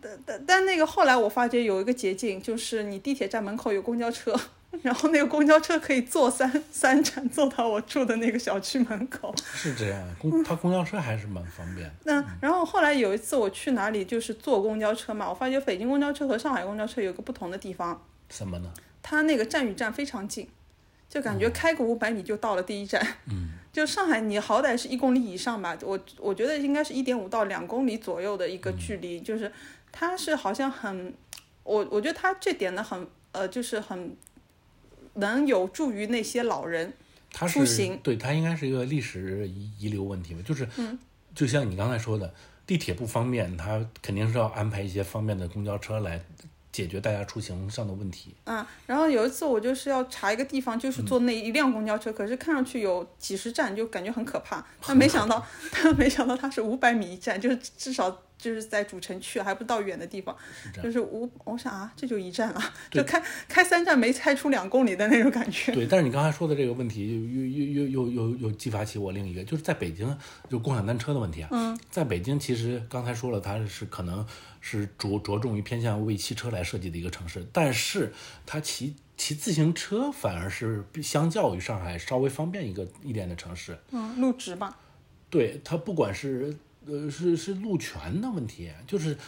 [0.00, 4.34] 但但但那个后来我发觉有一个捷径，就是你地铁站门口有公交车，
[4.80, 9.34] 然后那个公交车可以坐三三站坐到我住的那个小区门口。
[9.44, 11.94] 是这样，公他公交车还是蛮方便的。
[12.04, 18.72] 那然后后来有一次我去哪里就是坐公交车嘛，我发觉北京公交车和上海公交车有个不同的地方，什么呢？
[19.02, 20.48] 它那个站与站非常近，
[21.12, 23.06] 就感觉开个五百米就到了第一站。
[23.28, 29.52] 嗯， 就上海你好歹是一公里以上吧，我我觉得应该是一点五到两公里左右的一个距离，就是
[29.92, 31.12] 它是好像很，
[31.64, 34.16] 我我觉得它这点呢很呃就是很
[35.16, 36.90] 能有助于那些老人。
[37.30, 40.98] 出行对它应该是一个历史遗遗留问题吧，就是，嗯
[41.34, 42.32] 就像你刚才说的，
[42.66, 46.22] 地铁不方便，它肯定是要安排一些方便的公交车来
[46.72, 48.34] 解决大家出行上的问题。
[48.44, 54.64] 嗯，然后有一次我就是要查一个地方，就是坐那一辆公交车，可是看上去有几十站，就感觉很可怕。
[54.86, 60.34] 但没想到， 但没想到它是五百米一站，就是至少就是在主城区，还不到远的地方，
[60.82, 61.30] 就是五。
[61.44, 62.60] 我想啊，这就一站了，
[62.90, 65.72] 就开开三站没开出两公里的那种感觉。
[65.72, 70.16] 对，但是你刚才说的这个问题，又又又又又又激发起我另一个，就是在北京，
[70.48, 71.48] 就共享单车的问题啊。
[71.52, 74.24] 嗯，在北京，其实刚才说了，它是可能
[74.64, 78.12] 是着着重于偏向为汽车来设计的一个城市，但是
[78.46, 83.76] 它骑骑自行车反而是相较于上海稍微方便一个一点的城市。
[83.90, 84.78] 嗯，路直吧。
[85.28, 86.56] 对它不管是
[86.86, 89.18] 呃是是路权的问题，就是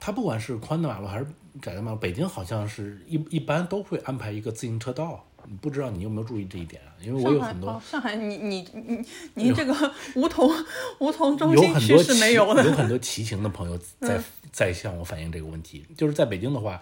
[0.00, 1.26] 它不管是宽的马路还是
[1.62, 5.24] 窄的马路，北京好像是一一般都会安排一个自行车道。
[5.60, 6.92] 不知道你有没有注意这一点啊？
[7.02, 10.50] 因为我有很多哦，上海你你你 您这个梧桐
[10.98, 12.64] 梧桐中有心区是没有的。
[12.64, 14.20] 有很多骑行的朋友 在
[14.52, 15.84] 在向我反映这个问题。
[15.96, 16.80] 就是在北京的话，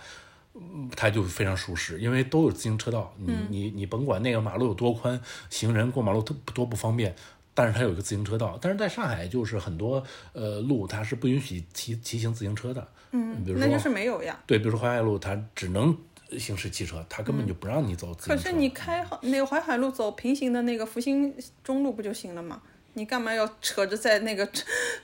[0.54, 7.14] 嗯它就非常舒适，因为都有自行车道，你你你甭管那个马路有多宽，行人过马路多多不方便。
[7.54, 10.00] 但是它有一个自行车道，但是在上海就是很多
[10.32, 14.38] 呃路它是不允许骑骑行自行车的，嗯，比如说那就是没有呀。
[14.46, 15.96] 对，比如说淮海路它只能
[16.36, 18.42] 行驶汽车，他根本就不让你走自行车。
[18.42, 22.60] 可是你开那个淮海路走平行的那个复兴中路不就行了吗？
[22.94, 24.62] 你干嘛要扯着在那个这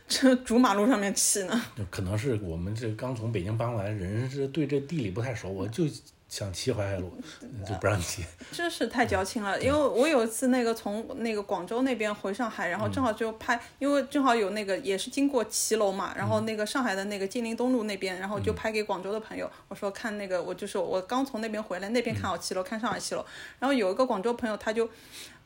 [0.09, 1.63] 这主马路上面骑呢？
[1.91, 5.85] 可能是我们这刚从北京搬过来人是对这地理不太熟，我就
[6.35, 7.17] 想骑淮海路，
[7.65, 8.25] 就不让骑。
[8.51, 23.25] 真是太矫情了，因为我有一次那个从那个广州那边回上海，然后正好就拍，因为正好有那个也是经过骑楼嘛，然后那个上海的那个金陵东路那边，然后就拍给广州的朋友，我说看那个我就是我刚从那边回来，那边看好骑楼，看上海骑楼，
[23.61, 24.91] 然后有一个广州朋友他就，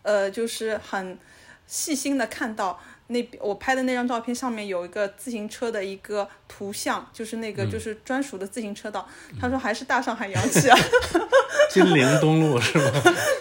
[0.01, 1.19] 呃，就是很
[1.67, 2.81] 细心的看到
[3.11, 9.09] 那我拍的那张照片上面有一个自行车的一个图像，就是那个嗯就是专属的自行车道。
[9.41, 10.79] 他说还是大上海洋气啊，
[11.73, 12.93] 金陵东路是吗？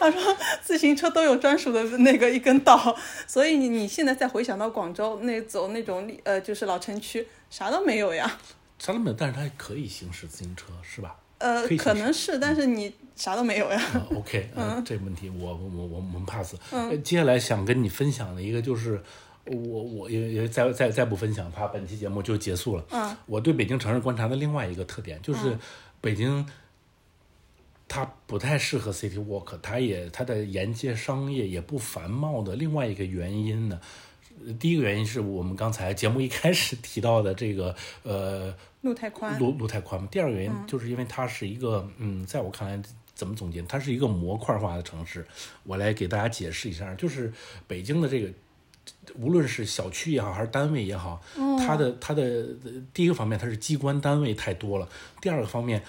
[0.63, 2.95] 自行车都有专属的那个一根道，
[3.27, 8.37] 所以你你现在再回想到广州那走那种呃就是老城区，啥都没有呀。
[8.79, 11.15] 啥都没有，但是它可以行驶自行车是吧？
[11.39, 13.81] 呃可能是，但是你啥都没有呀。
[13.93, 16.55] 啊 OK，嗯，这问题我我我我们 pass。
[16.71, 19.01] 呃接下来想跟你分享的一个就是。
[19.49, 22.85] 我我也也再再再不分享，怕本期节目就结束了。
[22.91, 25.57] 嗯，我对北京城市观察的另外一个特点就是，
[26.01, 26.45] 北京
[27.87, 33.79] 它不太适合 city walk，它也它的沿街商业也不繁茂的另外一个原因呢，
[34.45, 40.07] 呃第一个原因是我们刚才节目一开始提到的这个呃路太宽，路路太宽嘛。
[40.11, 42.81] 第二个原因就是因为它是一个，嗯，在我看来，
[43.15, 43.61] 怎么总结？
[43.63, 45.25] 它是一个模块化的城市。
[45.63, 47.33] 我来给大家解释一下，就是
[47.67, 48.29] 北京的这个，
[49.15, 51.21] 无论是小区也好，还是单位也好，
[51.59, 52.23] 它的它的
[52.63, 54.87] 呃第一个方面，它是机关单位太多了；
[55.21, 55.81] 第二个方面。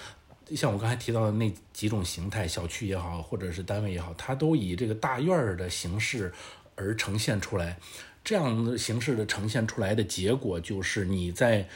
[0.55, 6.33] 像我刚才提到的那几种形态，小区也好，或者是单位也好，它都以这个大院儿的形式
[6.73, 7.77] 而呈现出来。
[8.23, 11.69] 这样的形式的呈现出来的结果，就是你在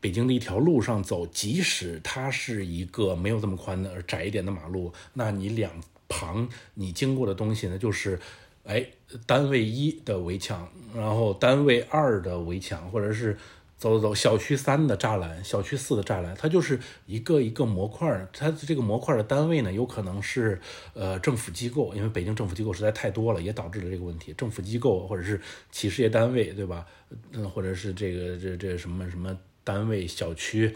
[0.00, 5.70] 北京的一条路上走，即使它是一个没有这么宽的窄一点的马路，那你两
[6.08, 8.18] 旁你经过的东西呢，就是，
[8.64, 8.86] 哎，
[9.26, 13.36] 单位一的围墙，然后单位二的围墙，或者是
[13.76, 18.26] 走走走小区三的栅栏，小区四的栅栏，它就是一个一个模块。
[18.32, 20.58] 它这个模块的单位呢，有可能是
[20.94, 24.32] 呃政府机构，因为北京政府机构实在太多了，也导致了这个问题。
[24.32, 25.38] 政府机构或者是
[25.70, 26.86] 企事业单位，对吧？
[27.32, 30.74] 嗯，或者是这个这这什么什么单位、小区，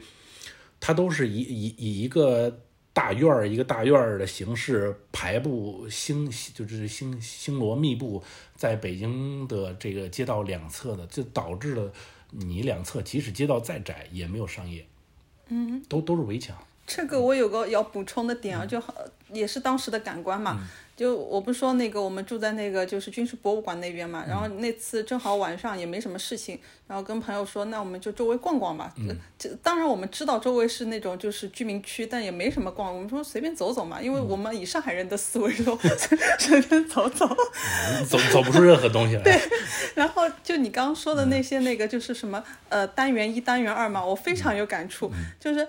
[0.79, 2.61] 它都是以以以一个
[2.99, 8.21] 大院儿一个大院儿的形式排布星，就是星星罗密布
[8.57, 11.93] 在北京的这个街道两侧的，就导致了
[12.31, 14.85] 你两侧即使街道再窄也没有商业，
[15.47, 16.59] 嗯，都都是围墙。
[16.89, 18.93] 这个我有个要补充的点啊，就好
[19.31, 20.59] 也是当时的感官嘛。
[20.97, 26.59] 就我不是说那个我们住在那个就是军事博物馆那边嘛，然后那次正好晚上也没什么事情，
[26.89, 28.93] 然后跟朋友说，那我们就周围逛逛吧。
[28.97, 35.79] 嗯，这当然我们知道周围是那种就是居民区，但也没什么逛，我们说随便走走嘛，因为我们以上海人的思维说
[36.37, 37.29] 随便走走。
[38.09, 39.23] 走走不出任何东西来。
[39.25, 39.41] 对，
[39.95, 45.65] 然后就你刚刚说的那些那个就是什么呃单元一单元二嘛，我非常有感触，就是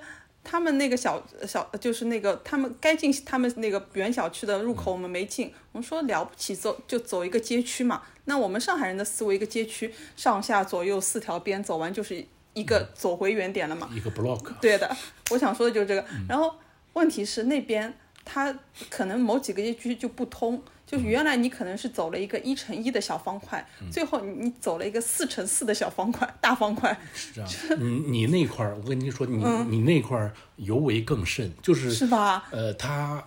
[0.52, 14.52] 他们那个小小就是那个他们该进他们那个原小区的入口我们没进，我们说了不起走就走一个街区嘛，那我们上海人的思维一个街区上下左右四条边走完就是一个走回原点了嘛，一个 block。
[14.60, 14.97] 对的，
[15.30, 16.04] 我想说的就是这个。
[16.28, 16.56] 然后
[16.93, 17.93] 问题是那边
[18.26, 18.52] 它
[18.89, 20.60] 可能某几个街区就不通，
[20.90, 29.38] 就是原来你可能是走了一个一乘一的小方块，最后你你走了一个四乘四的小方块大方块，是这样，你你那块儿，我跟你说，你、
[29.70, 32.48] 你那块儿尤为更甚，就是是吧？
[32.50, 33.24] 呃，它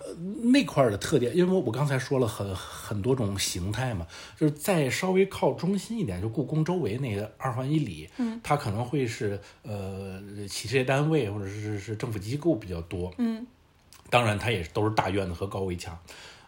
[0.51, 4.05] 那块儿的特点，因为我刚才说了很很多种形态嘛，
[4.37, 13.47] 就是在稍微靠中心一点，就故宫周围那个二环以里，嗯，它可能会是呃企事业单位或者是是政府机构比较多，嗯，
[14.09, 15.97] 当然它也都是大院子和高围墙，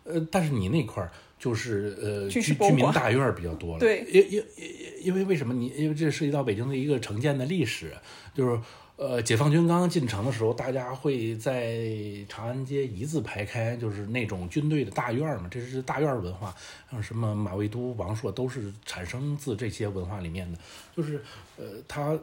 [0.06, 7.92] 呃，但是你那块儿就是呃居居民大院比较多了， 对因因因因为为什么你因为这涉及到北京的一个城建的历史，
[8.34, 8.62] 就是
[8.96, 11.90] 呃解放军刚刚进城的时候，大家会在
[12.30, 16.56] 长安街一字排开，就是那种军队的大院嘛，这是大院文化，
[16.90, 20.58] 像什么马未都、王朔都是产生自这些文化里面的，
[20.96, 21.22] 就是
[21.58, 22.18] 呃它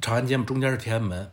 [0.00, 1.28] 长安街嘛，中间是天安门。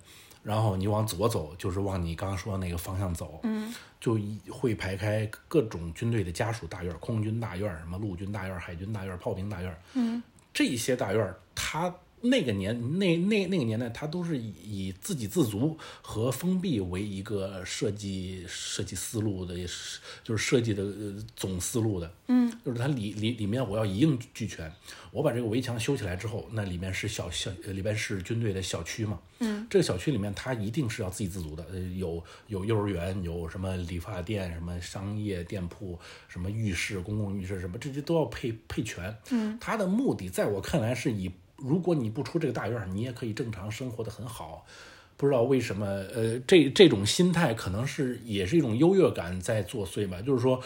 [0.48, 10.24] 然后你往左走，就是往你刚刚说的那个方向走，嗯，就一会排开各种军队的家属大院，空军大院，什么陆军大院、海军大院、炮兵大院，嗯，
[10.54, 19.55] 这些大院，它那个年那那那个年代，它都是以以自给自足和封闭为一个设计设计思路的，
[20.24, 24.72] 就是设计的呃总思路的，嗯，就是它里里里面我要一应俱全，
[25.11, 35.97] 我把这个围墙修起来之后，那里面是小小呃里边是军队的小区嘛，嗯，这个小区里面它一定是要自给自足的，呃，有有幼儿园，有什么理发店，什么商业店铺，
[36.28, 39.15] 什么浴室、公共浴室，什么这些都要配配全。
[39.30, 44.66] 嗯，它的目的在我看来是以，如果你不出这个大院，你也可以正常生活的很好。
[45.18, 50.62] 不知道为什么，呃，这这种心态可能是也是一种优越感在作祟吧，就是说。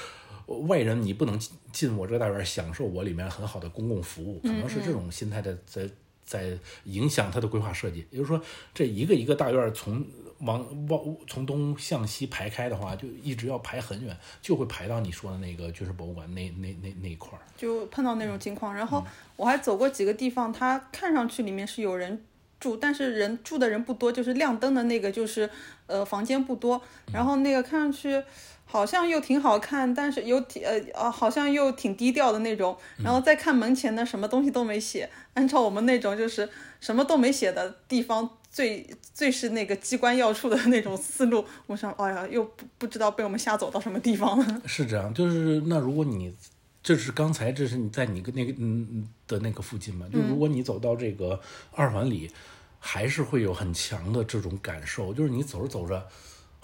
[0.67, 5.89] 外人你不能进进我这个大院享受我里面很好的公共服务，可能是这种心态的在
[6.25, 8.05] 在影响他的规划设计。
[8.09, 8.41] 也就是说，
[8.73, 10.05] 这一个一个大院从
[10.41, 17.41] 往往从东向西排开的话，就一直要排很远，就会排到你说的那个军事博物馆那那那那一块儿。
[17.57, 18.73] 就碰到那种情况。
[18.73, 19.03] 然后
[19.35, 22.23] 我还走过几个地方，它看上去里面是有人
[22.59, 25.49] 住，但是人住的人不多，就是亮灯的那个就是
[25.87, 26.81] 呃房间不多，
[27.13, 28.23] 然后那个看上去。
[28.71, 32.77] 好像又挺好看，但是有挺呃呃，好像又挺低调的那种。
[33.03, 35.09] 然后再看门前的，什么东西都没写。
[35.33, 36.47] 按照我们那种就是
[36.79, 41.43] 什么都没写的地方，最最是那个机关要处的那种思路。
[41.67, 44.61] 我想，哎呀，又不不知道被我们吓走到什么地方了。
[44.65, 46.33] 是这样，就是那如果你
[46.81, 50.07] 这是刚才这是你在你个那个嗯嗯的那个附近嘛？
[50.13, 51.41] 就如果你走到这个
[51.73, 52.31] 二环里，
[52.79, 56.07] 还是会有很强的这种感受，就是你走着走着。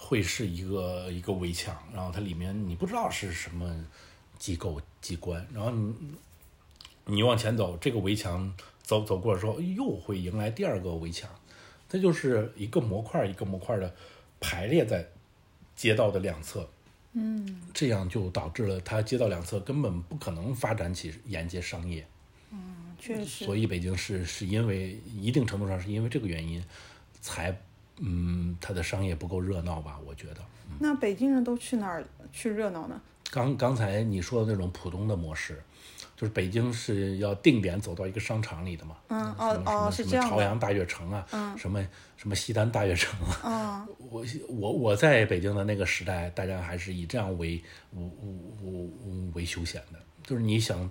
[0.00, 3.68] 会是一个一个围墙，然后它里面你不知道是什么
[4.38, 5.92] 机构机关，然后你
[7.04, 11.28] 你往前走，这个围墙走走过的时候，又会迎来第二个围墙，
[11.88, 13.92] 它就是一个模块一个模块的
[14.38, 15.04] 排列在
[15.74, 16.66] 街道的两侧，
[17.14, 22.06] 嗯，这样就导致了它街道两侧根本不可能发展起沿街商业，
[22.52, 26.64] 嗯，确实，所以北京市是因为一定程度上是因为这个原因
[27.20, 27.60] 才。
[28.00, 29.98] 嗯，它的商业不够热闹吧？
[30.06, 30.40] 我觉得。
[30.78, 33.00] 那北京人都去哪儿去热闹呢？
[33.30, 35.62] 刚刚才你说的那种浦东的模式，
[36.16, 38.96] 就是北京是要定点走到一个商场里的嘛？
[39.08, 40.28] 嗯哦哦，是这样。
[40.28, 41.84] 朝阳大悦城啊，嗯，什么
[42.16, 43.40] 什么西单大悦城啊。
[43.44, 43.88] 嗯。
[44.10, 48.02] 我我我在北京的那个时代，大家还是以这样为为
[48.62, 50.90] 为为休闲的，就是你想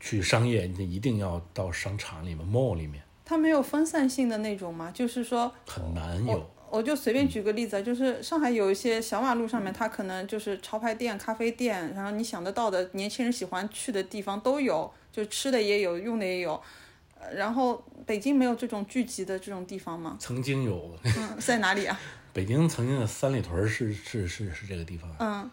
[0.00, 3.02] 去商业，你一定要到商场里面 mall 里面。
[3.26, 4.90] 它没有分散性的那种吗？
[4.94, 6.50] 就是说很难有。
[6.68, 16.60] 我就随便举个例子，就是上海有一些小马路上面，它可能就是潮牌店、咖啡店，然后你想得到的年轻人喜欢去的地方都有，就吃的也有，用的也有。
[17.34, 20.16] 然后北京没有这种聚集的这种地方吗？
[20.20, 20.96] 曾经有。
[21.04, 21.98] 嗯，在哪里啊？
[22.32, 25.10] 北京曾经的三里屯是是是是这个地方。
[25.18, 25.50] 嗯。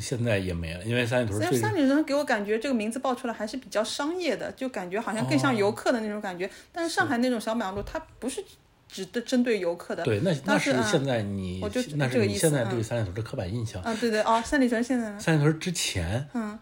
[0.00, 1.40] 现在也没了，因为三里屯。
[1.56, 6.50] 三里屯给我感觉这个名字报出来还是比较商业的，就感觉好像更像游客的那种感觉。
[6.72, 8.44] 但是上海那种小马路，它不是
[8.88, 10.02] 只的针对游客的。
[10.02, 13.80] 对，那那是现在你，我就那是你现在对三里屯的刻板印象。
[13.82, 15.16] 啊，对对哦，三里屯现在。
[15.20, 16.58] 三里屯之前，嗯，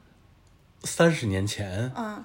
[0.82, 2.22] 三十年前，嗯，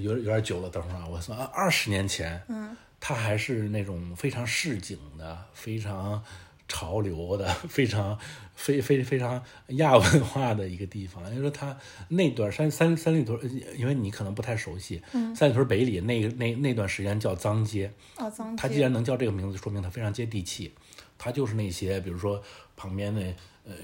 [0.00, 6.24] 有有点久了，等会儿啊，我算二十年前，嗯，它还是那种非常市井的，非常。
[6.66, 8.18] 潮流的 非常
[8.54, 11.76] 非非非常亚文化的一个地方，因为说它
[12.08, 13.38] 那段三三三里屯，
[13.76, 15.02] 因为你可能不太熟悉，
[15.34, 20.72] 三里屯北里那那那段时间叫脏街，哦脏街，它既然能叫这个名字，说明它非常接地气，
[21.18, 22.42] 它就是那些比如说
[22.76, 23.20] 旁边的
[23.64, 23.74] 呃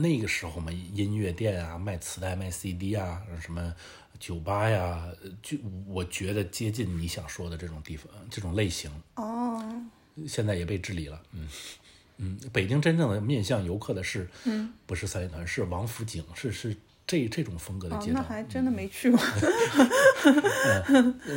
[0.00, 3.74] 那个时候嘛，音乐店啊，卖磁带卖 CD 啊，什么
[4.18, 5.04] 酒吧呀，
[5.42, 9.62] 就我觉得接近你想说的这种地方这种类型哦，
[10.28, 11.48] 现在也被治理了，嗯。
[12.22, 18.20] 嗯，北京真正的面向游客的是，嗯，不是三里屯，是王府井，是是这这种风格的街道。
[18.20, 19.18] 那还真的没去过。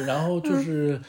[0.06, 1.02] 然后就是，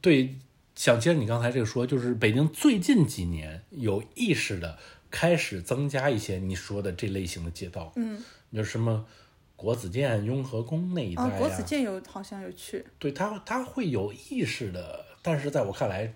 [0.00, 0.34] 对，
[0.74, 4.76] 想接着你刚才这个说，就是北京最近几年有意识的
[5.12, 7.92] 开始增加一些你说的这类型的街道。
[7.94, 8.20] 嗯，
[8.52, 9.06] 就什么
[9.54, 11.30] 国子监、雍和宫那一带啊。
[11.38, 12.84] 国子监有好像有去。
[12.98, 16.12] 对他，他会有意识的，但是在我看来，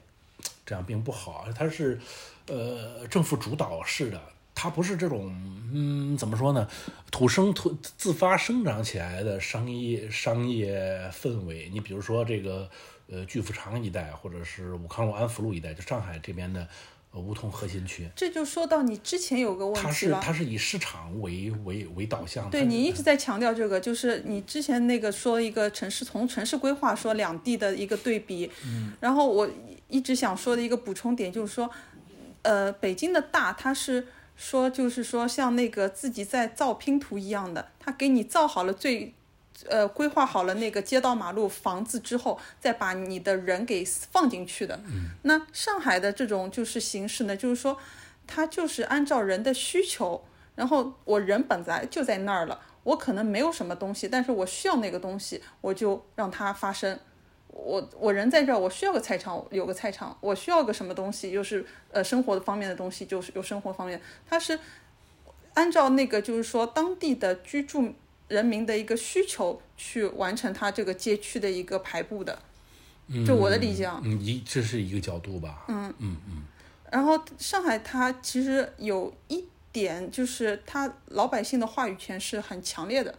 [0.66, 1.46] 这样并不好。
[1.54, 2.00] 他是。
[2.48, 4.20] 呃，政府主导式的，
[4.54, 5.30] 它不是这种，
[5.72, 6.66] 嗯，怎么说呢？
[7.10, 11.70] 土生土自发生长起来的商业商业氛围。
[11.72, 12.68] 你比如说这个，
[13.10, 16.66] 呃，巨富长一带，或者是武康路、安福路一带，就上海这边的
[17.12, 18.08] 梧桐核心区。
[18.16, 22.50] 这就说到你之前有个问题它是它是以市场为为为导向。
[22.50, 28.50] 对你一直在强调这个，就是你之前那个说一个城市从城市规划说两地的一个对比。
[28.64, 28.92] 嗯。
[29.00, 29.48] 然后我
[29.88, 31.70] 一直想说的一个补充点就是说。
[32.42, 39.12] 呃，北京的大，它是说，就是说，像那个自己在造拼图一样的，它给你造好了最，
[39.68, 44.80] 呃，规划好了那个街道、马路、房子之后，再把你的人给放进去的。
[45.22, 47.76] 那上海的这种就是形式呢，就是说，
[48.26, 50.24] 它就是按照人的需求，
[50.54, 56.98] 然后我人本来就在那儿了，我可能没有什么东西，但是我需要那个东西，我就让它发生。
[57.58, 64.58] 我我人在这儿，我需要个菜场，有个菜场，我需要个什么东西，就是呃生活的方面的东西，就是有生活方面，它是
[65.54, 67.92] 按照那个就是说当地的居住
[68.28, 72.38] 人民的一个需求去完成它这个街区的一个排布的，
[73.26, 76.42] 就我的理解啊，嗯，一这是一个角度吧，嗯嗯嗯，
[76.92, 83.14] 然后上海它其实有一点就是它老百姓的话语权是很强烈的。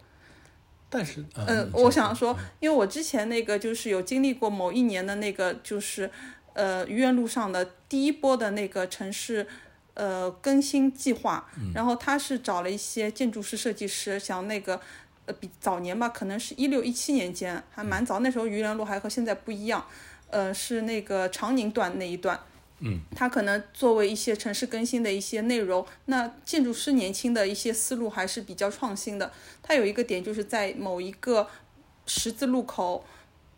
[0.92, 6.10] 但是，呃呃，你我想说，因为我之前那个就是有经历过某一年的那个就是
[6.52, 9.46] 呃愚园路上的第一波的那个城市
[9.94, 14.80] 呃更新计划，然后他是找了一些建筑师、设计师，想那个
[15.26, 19.86] 呃比早年吧，可能是一六一七年间还蛮早，那时候愚园路还和现在不一样，
[20.28, 22.38] 呃是那个长宁段那一段。
[22.82, 29.30] 嗯，它可能作为一些城市更新的一些内容，那建筑师年轻的一些思路还是比较创新的。
[29.62, 31.46] 它有一个点就是在某一个
[32.06, 33.04] 十字路口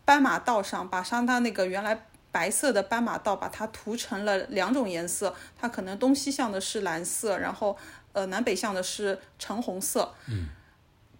[0.03, 5.33] 斑马道上，把上它那个原来白色的斑马道，把它涂成了两种颜色。
[5.57, 7.77] 它可能东西向的是蓝色，然后
[8.11, 10.13] 呃南北向的是橙红色。
[10.27, 10.47] 嗯，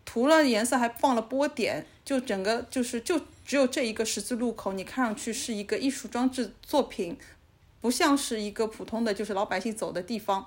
[0.04, 7.18] 涂了颜色还放了波点，就整个就是就只有这一个十字路口，你看上去是一个艺术装置作品。
[7.84, 10.46] 不像是一个普通的就是老百姓走的地方，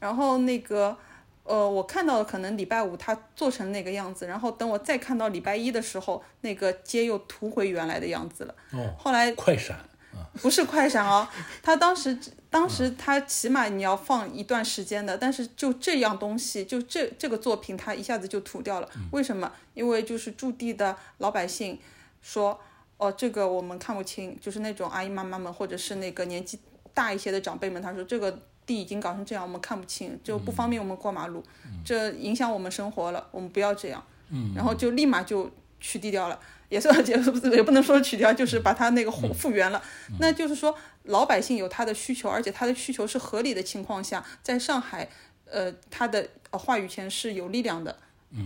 [0.00, 0.96] 然后那个
[1.44, 8.54] 呃，我看到的可能礼拜五他做成那个样子，然后等我再看到礼拜一的时候，那个街又涂回原来的样子了。
[8.70, 9.76] 哦，后来快闪
[10.14, 11.28] 啊，不是快闪哦，
[11.62, 12.18] 他当时
[12.48, 18.88] 当时他起码你要放一段时间的，但是就这样东西，就这这个作品，他一下子就涂掉了。
[19.10, 19.52] 为什么？
[19.74, 21.78] 因为就是驻地的老百姓
[22.22, 22.58] 说。
[23.02, 26.56] 哦，这个我们看不清，就是那种阿姨妈妈们，或者是那个年纪
[26.94, 31.42] 大一些的长辈们，他说这个地已经搞成这样，我们看不清，就不方便我们过马路，
[31.84, 34.00] 这影响我们生活了，我们不要这样。
[34.30, 35.50] 嗯，然后就立马就
[35.80, 36.38] 取缔掉了，
[36.68, 39.82] 也算 也不是也不能说取掉，就是把它那个复复原了。
[40.20, 40.72] 那就是说
[41.02, 45.08] 老百姓有他的需求，而且他的需求是合理的情况下，在上海，
[45.46, 47.96] 呃，他的话语权是有力量的。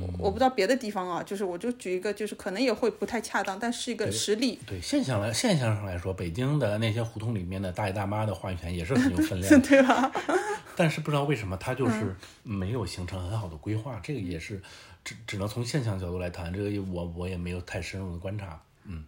[0.01, 4.59] 我我不知道别的地方啊，就是我就举一个，就是可能也会不太恰当，但是一个实例。
[4.66, 10.11] 对现象来现象上来说，北京的那些胡同里面的大爷大妈的话语权也是很有分量， 对吧？
[10.74, 14.61] 但是不知道为什么他就是没有形成很好的规划，这个也是
[15.05, 18.61] 只只能从现象角度来谈，这个我我也没有太深入的观察。
[18.84, 19.05] 嗯，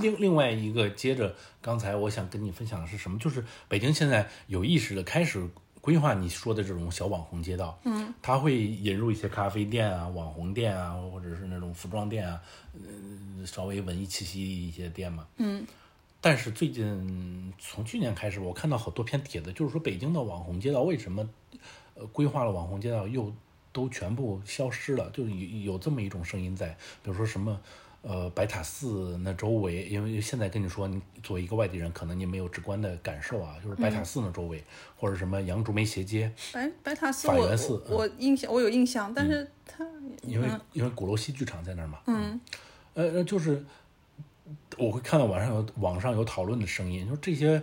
[0.00, 3.18] 另另外一个接着刚才我想跟你分享的是什么？
[3.18, 5.46] 就是北京现在有意识的开始。
[5.82, 12.40] 规划你说的这种小网红街道，嗯，它会引入一些咖啡店啊、网红店啊，或者是那种服装店啊，
[12.74, 15.66] 呃，稍微文艺气息一些店嘛，嗯。
[16.20, 21.28] 但是最近从去年开始，我看到好多篇帖子，就是说北京的网红街道为什么，
[21.96, 23.34] 呃，规划了网红街道又
[23.72, 25.10] 都全部消失了？
[25.10, 26.68] 就有有这么一种声音在，
[27.02, 27.60] 比如说什么。
[28.02, 33.56] 呃，白塔寺那周围，因为现在跟你说，你作为一个外地人，可能你没有直观的感受啊。
[33.62, 34.60] 就是白塔寺那周围，
[34.96, 39.86] 或者什么杨竹梅斜街，白白塔寺，法源寺，我印象我有印象，但是它
[40.22, 42.40] 因为因为鼓楼西剧场在那儿嘛，嗯，
[42.94, 43.64] 呃，就是
[44.76, 47.62] 我会看到网上有网上有讨论的声音，说这些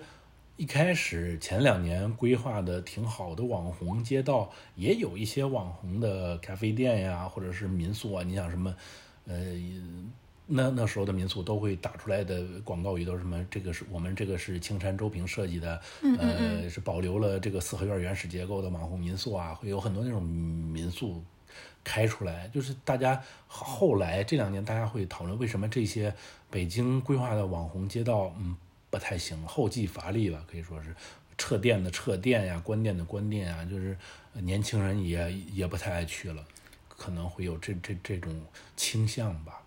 [0.55, 8.73] 一开始前两年规划的挺好的网红街道，也有一些网红的咖啡店呀，或者是民宿啊，你想什么，
[9.27, 9.35] 呃。
[10.51, 13.45] 那那时候的民宿都会打出来的广告语都是什么？
[13.51, 15.79] 这个是我们这个是青山周平设计的，
[16.17, 21.23] 呃，是保留了这个四合院原始结构的网红民宿啊，会有很多那种民宿
[21.83, 22.47] 开出来。
[22.47, 26.11] 就是大家后来这两年大家会讨论，为什么这些
[26.49, 28.57] 北京规划的网红街道，嗯，
[28.89, 30.95] 不太行，后继乏力了，可以说是
[31.37, 33.95] 撤店的撤店呀，关店的关店啊，就是
[34.33, 36.43] 年轻人也也不太爱去了，
[36.87, 38.35] 可能会有这这这种
[38.75, 39.61] 倾向吧。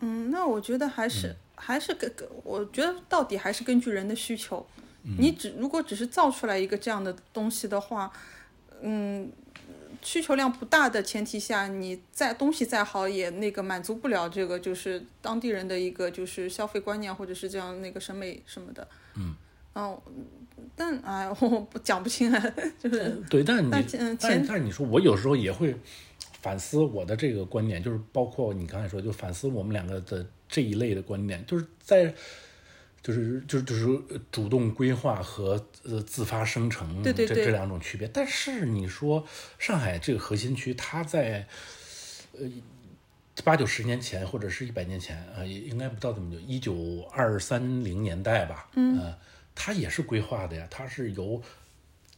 [0.00, 4.66] 嗯，那我觉得还是还是根根，我觉得到底还是根据人的需求。
[5.18, 8.12] 你只如果只是造出来一个这样的东西的话，
[8.82, 9.30] 嗯，
[10.02, 18.86] 需求量不大的前提下，你再东西再好也那个满足不了这个就是当地人的一个就是消费观念或者是这样那个审美什么的。
[19.16, 19.34] 嗯。
[19.72, 20.02] 哦，
[20.76, 23.84] 但哎，我不讲不清啊， 就是对，但你但
[24.20, 25.74] 但但是你说我有时候也会。
[26.40, 32.14] 反思我的这个观点，就是包括你刚才说，就反思我们两个的这一类的观点，就是在，
[33.02, 33.86] 就是就是就是
[34.32, 38.08] 主动规划和呃自发生成这这两种区别。
[38.08, 39.26] 但是你说
[39.58, 41.46] 上海这个核心区，它在
[42.32, 42.48] 呃
[43.44, 49.14] 八九十年前或者是一百年前啊，也应该不到这么久，一九二三零年代吧，嗯，
[49.54, 51.42] 它也是规划的呀，它是由。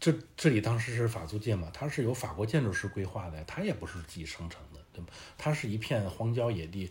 [0.03, 5.13] 这这里当时是法租界嘛，它是由法国建筑师规划的，它也不是自己生成的，对吧？
[5.39, 6.91] 它是一片荒郊野地，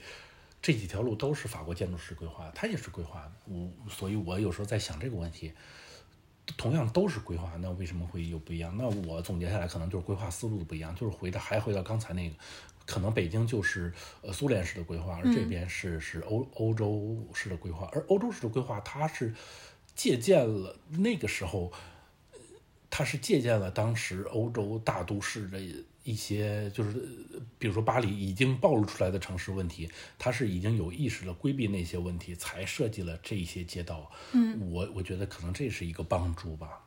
[0.62, 3.32] 这几条路都是法国建筑师规划的，它也是规划的。
[3.54, 5.52] 我所以，我有时候在想这个问题，
[6.56, 8.74] 同样都是规划，那为什么会有不一样？
[8.78, 12.36] 那我总结下来，可能就是规划思路的不一样，就是回到还回到刚才那个，
[12.86, 13.92] 可能北京就是
[14.22, 19.36] 呃苏联式的规划，而这边是是欧欧洲式的规划，而欧洲式的规划它是
[19.96, 21.74] 借鉴了那个时候。
[22.92, 25.60] 它是借鉴了当时欧洲大都市的
[26.04, 26.90] 一些就是，
[27.34, 29.90] 呃比如说巴黎已经暴露出来的城市问题，
[30.20, 34.12] 它是已经有意识的规避那些问题，才设计了这些街道。
[34.34, 36.86] 嗯，我我觉得可能这是一个帮助吧。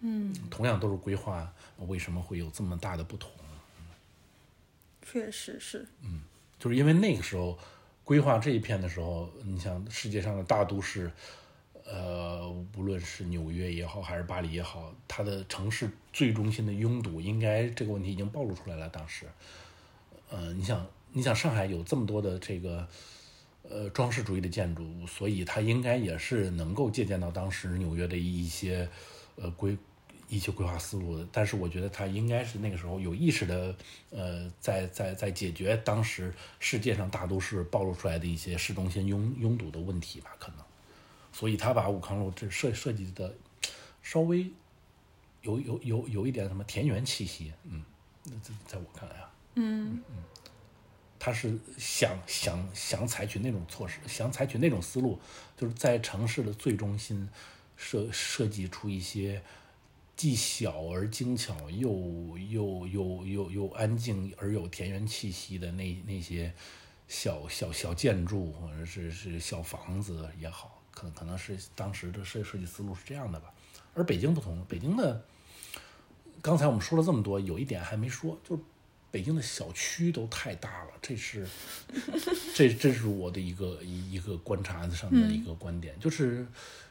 [0.00, 1.52] 嗯，同样都是规划，
[1.88, 3.30] 为什么会有这么大的不同？
[5.02, 5.86] 确实是。
[6.02, 6.20] 嗯
[6.58, 7.58] 就是因为那个时候
[8.02, 11.10] 规划这一片的时候，你像世界上的大都市，
[11.88, 18.88] 呃，无论是纽约也好，还是巴黎也好，它的城市最中心的拥堵，应该这个问题已经暴露出来了。
[18.88, 19.24] 当时，
[20.28, 22.88] 呃，你想，你想上海有这么多的这个
[23.62, 28.88] 呃装饰主义的建筑，所以它应该也是能够借鉴到当时纽约的一些
[29.36, 29.78] 呃规
[30.28, 31.24] 一些规划思路的。
[31.30, 33.72] 但是我觉得它应该是那个时候有意识的
[34.10, 40.65] 呃在在在解决当时世界上大都市暴露出来的一些市中心拥拥堵的问题吧，可能。
[41.36, 43.34] 所以他把武康路这设设计的
[44.02, 44.50] 稍微
[45.42, 47.84] 有有有有一点什么田园气息，嗯，
[48.24, 50.02] 那在在我看来啊，嗯
[51.18, 55.20] 他是想想想采取那种措施，想采取那种思路，
[55.58, 57.28] 就是在城市的最中心
[57.76, 59.42] 设设计出一些
[60.16, 66.54] 既小而精巧，又又又又又安静而有田园气息的那那些
[67.08, 73.52] 小小小建筑，或者是是小房子也好，可能可能是当时的设设计思路是这样的吧。
[73.92, 75.22] 而北京不同，北京的
[76.40, 78.62] 刚才我们说了这么多，有一点还没说，就是
[79.10, 81.46] 北京的小区都太大了，这是
[82.54, 86.46] 这这是我的一个一一个观察上的一个观点，就是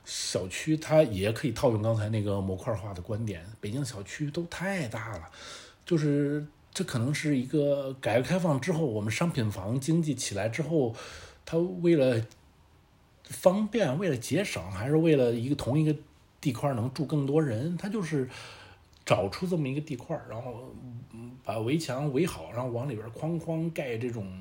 [0.06, 5.30] 小区它也可以套用刚才那个模块化的观点，北京的小区都太大了，
[5.86, 10.96] 就是这可能是一个改革开放之后，我们商品房经济起来之后，
[11.46, 12.26] 它为了
[13.28, 15.96] 方便，为了节省，还是为了一个同一个
[16.40, 18.30] 地块能住更多人，他就是
[19.06, 20.74] 找出这么一个地块，然后
[21.14, 24.32] 嗯把围墙围好，然后往里边哐哐盖这种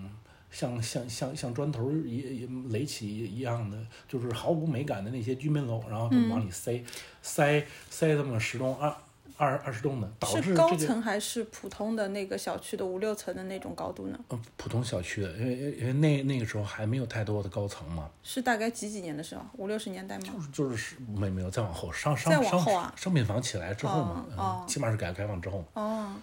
[0.50, 3.76] 像像像像砖头一一垒起一样的，
[4.08, 6.82] 就是毫无美感的那些居民楼，然后就往里塞、
[7.22, 8.94] 塞塞这么十栋二
[9.36, 14.18] 二二十栋的，导致是高这个层还是普通的那个小区的五六层的那种高度呢？
[14.28, 19.42] 呃普通小区的，因为因为那那个时候还没有太多的高层嘛，是大概几几年的时候？
[19.56, 20.24] 五六十年代吗？
[20.24, 26.14] 就是就是没没有再往后商商商后啊商品房起来之后嘛，哦哦嗯，起码是改革开放之后，哦，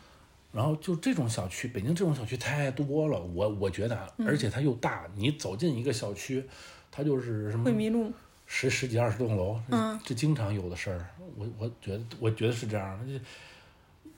[0.52, 6.48] 然后就这种小区，北京这种小区太多了，我我觉得而且它又大，你走进一个小区，
[6.90, 8.12] 它就是什么会迷路。
[8.54, 11.08] 十十几二十栋楼，这嗯这经常有的事儿。
[11.38, 13.24] 我我觉得我觉得是这样的，这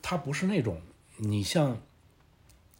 [0.02, 0.80] 它不是那种
[1.18, 1.80] 你像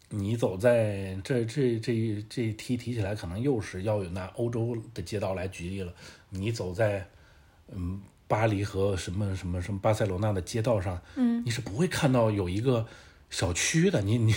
[0.09, 5.93] 你走在这这这这一提提起来，可能又是要有拿欧洲的街道来举例了。
[6.29, 7.07] 你走在
[7.71, 12.85] 嗯巴黎和什么什么什么巴塞罗那的街道上，嗯，你是不会看到有一个
[13.29, 14.01] 小区的。
[14.01, 14.33] 你你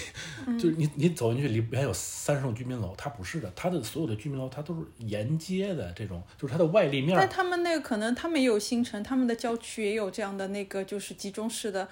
[0.58, 11.88] 就是你你走进去里边有三十栋居民楼，它不是的，它的所有的居民楼它都是沿街的这种，就是它的外立面儿但他们那个可能他们也有新城，他们的郊区也有这样的那个就是集中式的，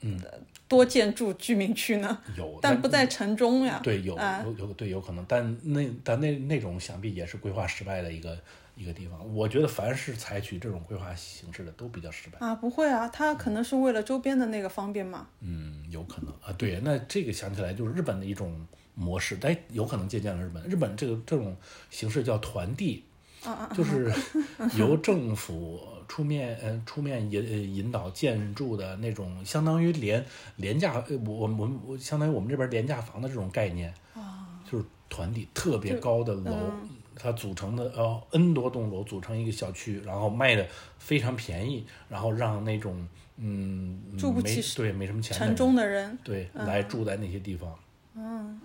[0.00, 0.20] 嗯，
[0.68, 3.80] 多建筑居民区呢，有，但不在城中呀。
[3.82, 8.38] 对，有啊有有对有可能，但那但那那种想必也是规划失败的一个
[8.76, 9.34] 一个地方。
[9.34, 12.38] 我觉得凡是采取这种规划形式的都比较失败。
[12.38, 15.26] 啊，不会啊，他可能是为了周边的那个方便嘛。
[15.40, 16.52] 嗯，有可能啊。
[16.58, 20.62] 对，那这个想起来就是日本的一种模式，但有可能借鉴了日本。
[20.64, 21.56] 日本这个这种
[21.90, 23.04] 形式叫团地，
[23.44, 24.12] 啊啊就是
[24.78, 30.24] 由政府出面，呃，出面引呃引导建筑的那种，相当于廉
[30.56, 36.72] 廉价，呃我我我我相当于我们这边廉价房的这种概念，啊就是团地特别高的楼，
[37.16, 40.66] 它组成的呃 N 多栋楼组成一个小区，然后卖的
[40.98, 43.06] 非常便宜，然后让那种
[43.36, 47.78] 嗯没住不起对没什么钱的城中的人，对，来住在那些地方，
[48.14, 48.60] 嗯，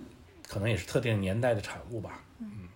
[0.48, 2.68] 可能也是特定年代的产物吧，嗯。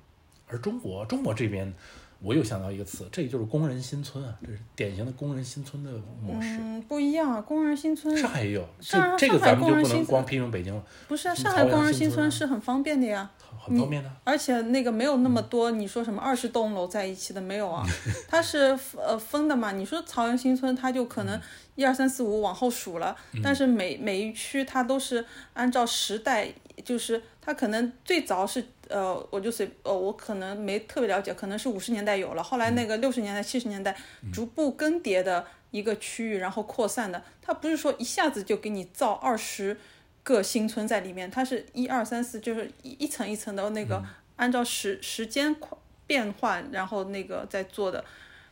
[0.47, 1.73] 而中国，中国这边，
[2.19, 6.57] 我又想到一个词，这就是工人新村啊，这是典型的工人新村的模式。
[6.61, 13.31] 嗯，不一样啊，工人新村上海也有，上这这个咱们就不能光批评北京了，不是啊，上海工人新村是很方便的呀。
[13.63, 14.11] 很方便的。
[14.25, 17.85] 而且那个没有那么多，你说什么二十栋楼在一起的没有啊？
[18.27, 19.71] 它是呃分的嘛。
[19.71, 21.39] 你说曹园新村，它就可能
[21.75, 26.53] 一二三四五往后数了，但是每每一区它都是按照时代，
[26.83, 33.95] 就是它可能最早是呃，我就随呃，我可能没特别了解，可能是五十年代有了，后来那个六十年代、七十年代
[34.33, 37.23] 逐步更迭的一个区域，然后扩散的。
[37.41, 39.77] 它不是说一下子就给你造二十。
[40.23, 44.01] 个新村在里面，它是一二三四，就是一一层一层的那个，
[44.37, 48.03] 按照时时间快变换，然后那个在做的，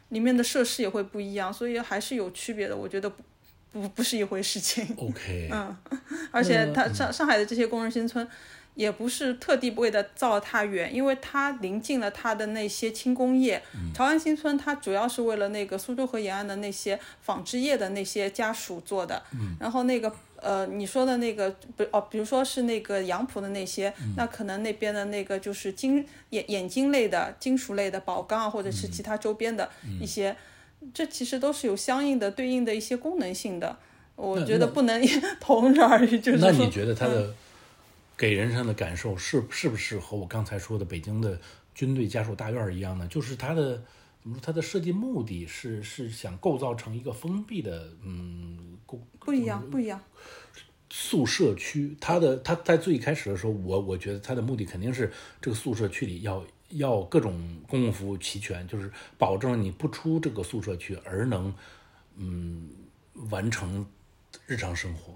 [0.09, 2.76] 里面的设施也会不一样，所以还是有区别的。
[2.76, 3.24] 我觉得不
[3.72, 4.86] 不不是一回事情。
[4.97, 5.78] OK， 嗯，
[6.32, 8.28] 而且它上上海的这些工人新村，
[8.76, 13.61] 也不是特地为了造它远，因为它临近了它的那些轻工业。
[13.93, 19.24] 潮安新村它主要是为了那个苏州河沿岸的那些纺织业的那些家属做的。
[19.59, 29.70] 然后那个呃，你说的那个不哦，比如说是那个杨浦的那些，那可能那边的那个就是金眼眼睛类的、金属类的宝钢啊，或者是其他周边的
[30.02, 30.36] 一些。
[30.96, 33.78] 这其实都是有相应的对应的一些功能性的，
[34.16, 35.00] 我觉得不能
[35.39, 37.36] 同日而语，就是那你觉得它的
[38.18, 41.39] 给人上的感受是是不是和我刚才说的北京的
[41.76, 43.08] 军队家属大院儿一样呢？
[43.08, 43.80] 就是它的
[44.22, 44.41] 怎么说？
[44.41, 50.01] 它的设计目的是是想构造成一个封闭的嗯公不一样，不一样。
[50.89, 55.11] 宿舍区，它的它在最开始的时候，我我觉得它的目的肯定是
[55.41, 61.53] 这个宿舍区里要要各种公共服务齐全，就是保证你不出这个宿舍区而能
[62.17, 62.69] 嗯
[63.30, 63.86] 完成
[64.45, 65.13] 日常生活。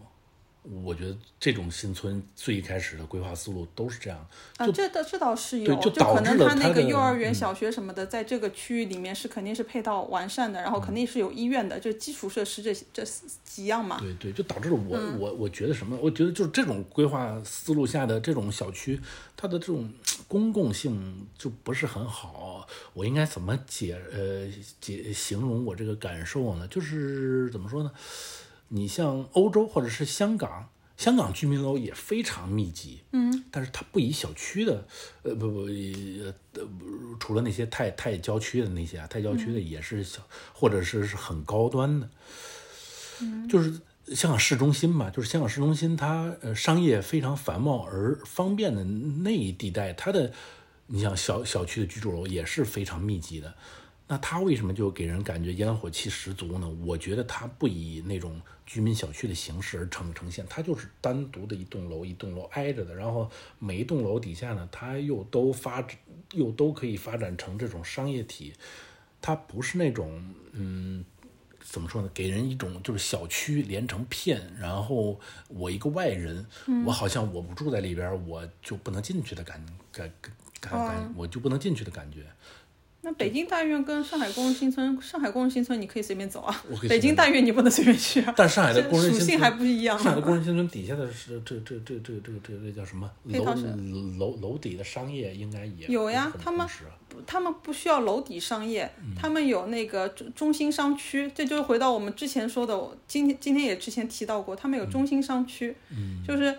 [0.84, 13.04] 我觉得这种新村最一开始的规划思路都是这样，啊，这倒这倒是有，对就导可能他那个幼儿园、嗯小学什么的，在这个区域里面是肯定是配套完善的，然后肯定是有医院的，就基础设施这这
[13.44, 14.00] 几样嘛。
[14.00, 15.98] 对对，就导致了我、嗯我我觉得什么？
[16.02, 19.00] 我觉得就是这种规划思路下的这种小区，
[19.36, 19.92] 它的这种
[20.28, 22.68] 公共性就不是很好。
[22.94, 24.48] 我应该怎么解呃
[24.82, 26.68] 解形容我这个感受呢？
[26.68, 27.92] 就是怎么说呢？
[28.70, 34.88] 你像欧洲或者是香港，香港居民楼也非常密集，嗯，但是它不以小区的，
[35.24, 36.68] 呃不不呃呃
[37.20, 40.22] 除了那些太太郊区的那些啊，太郊区的也是小，
[40.54, 42.10] 或者是是很高端的，
[43.50, 43.82] 就是
[44.16, 50.32] 香港市中心嘛，就是香港市中心它呃商业非常繁茂而方便的那一地带，它的
[50.88, 53.54] 你像小小区的居住楼也是非常密集的。
[54.08, 56.70] 那它为什么就给人感觉烟火气十足呢？
[56.86, 63.30] 我觉得它不以那种居民小区的形式而呈呈现，它就是单独的一栋楼，一栋楼挨着的，然后
[63.60, 65.98] 每一栋楼底下呢，它又都发展，
[66.34, 68.54] 又都可以发展成这种商业体，
[69.22, 71.04] 它不是那种嗯。
[71.68, 72.10] 怎么说呢？
[72.14, 76.46] 给人一种就是小区连成片，然后我一个外人，
[76.86, 79.60] 我好像我不住在里边，我就不能进去的感
[79.92, 80.14] 感
[80.62, 82.24] 感感，我就不能进去的感觉。
[83.06, 88.34] 那北京大院跟上海工人新村，上海工人新村你可以随便走啊北京大院你不能随便去啊。
[88.36, 93.68] 但上海的工人这属性还不一样上海的工人新村底下的是这这这这这这这叫什么楼配套是
[94.18, 96.68] 楼楼底的商业应该也有呀他们
[97.28, 99.14] 他们不需要楼底商业，嗯。
[99.16, 106.22] 他们有那个中中心商区，这就是回到我们之前说的，今天今天也之前提到过，他们有中心商区，嗯。
[106.28, 106.54] 就是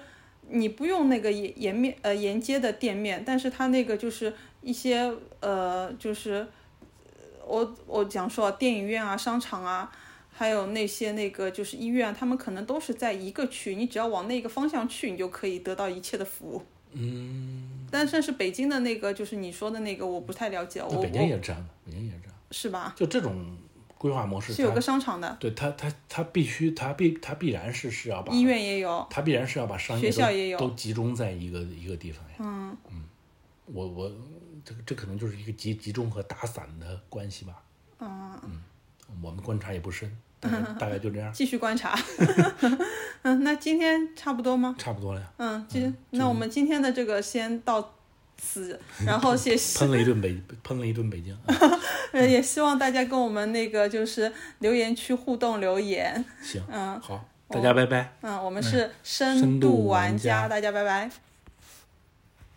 [0.48, 4.32] 你不用那个沿沿面呃沿街的店面，但是它那个就是
[4.66, 6.46] 一些呃就是
[7.46, 9.90] 我我讲说电影院啊、商场啊。
[10.38, 16.62] 还有那些那个就是医院啊，他们可能都是在一个区，你只要往那个方向去，你就可以得到一切的服务。
[16.92, 22.92] 嗯，但是是北京的那个，就是你说的那个，我不太了解，我那北京也是这样的，北京也是这样，是吧？
[22.94, 23.56] 就这种
[23.96, 32.34] 规划模式，是有个商场的，对它它它必须它必它必然是是要把医院也有，它必然是要把商业都学校也有都集中在一个一个地方呀。
[32.40, 32.76] 嗯
[33.72, 34.12] 我我
[34.66, 37.62] 这这可能就是一个集集中和打散的关系吧。
[38.00, 38.60] 嗯
[39.22, 40.10] 我们观察也不深，
[40.40, 41.96] 大概 大概就这样，继续观察。
[43.22, 44.74] 嗯，那今天差不多吗？
[44.76, 45.32] 差不多了呀。
[45.36, 47.94] 嗯，今那我们今天的这个先到
[48.36, 51.38] 此， 然后谢谢，喷了一顿北喷了一顿北京，
[52.12, 56.22] 也希望大家跟我们那个就是留言区互动留言。
[56.42, 58.12] 行，嗯好，大家拜拜。
[58.22, 61.10] 嗯，我们是深深度玩家大家拜拜。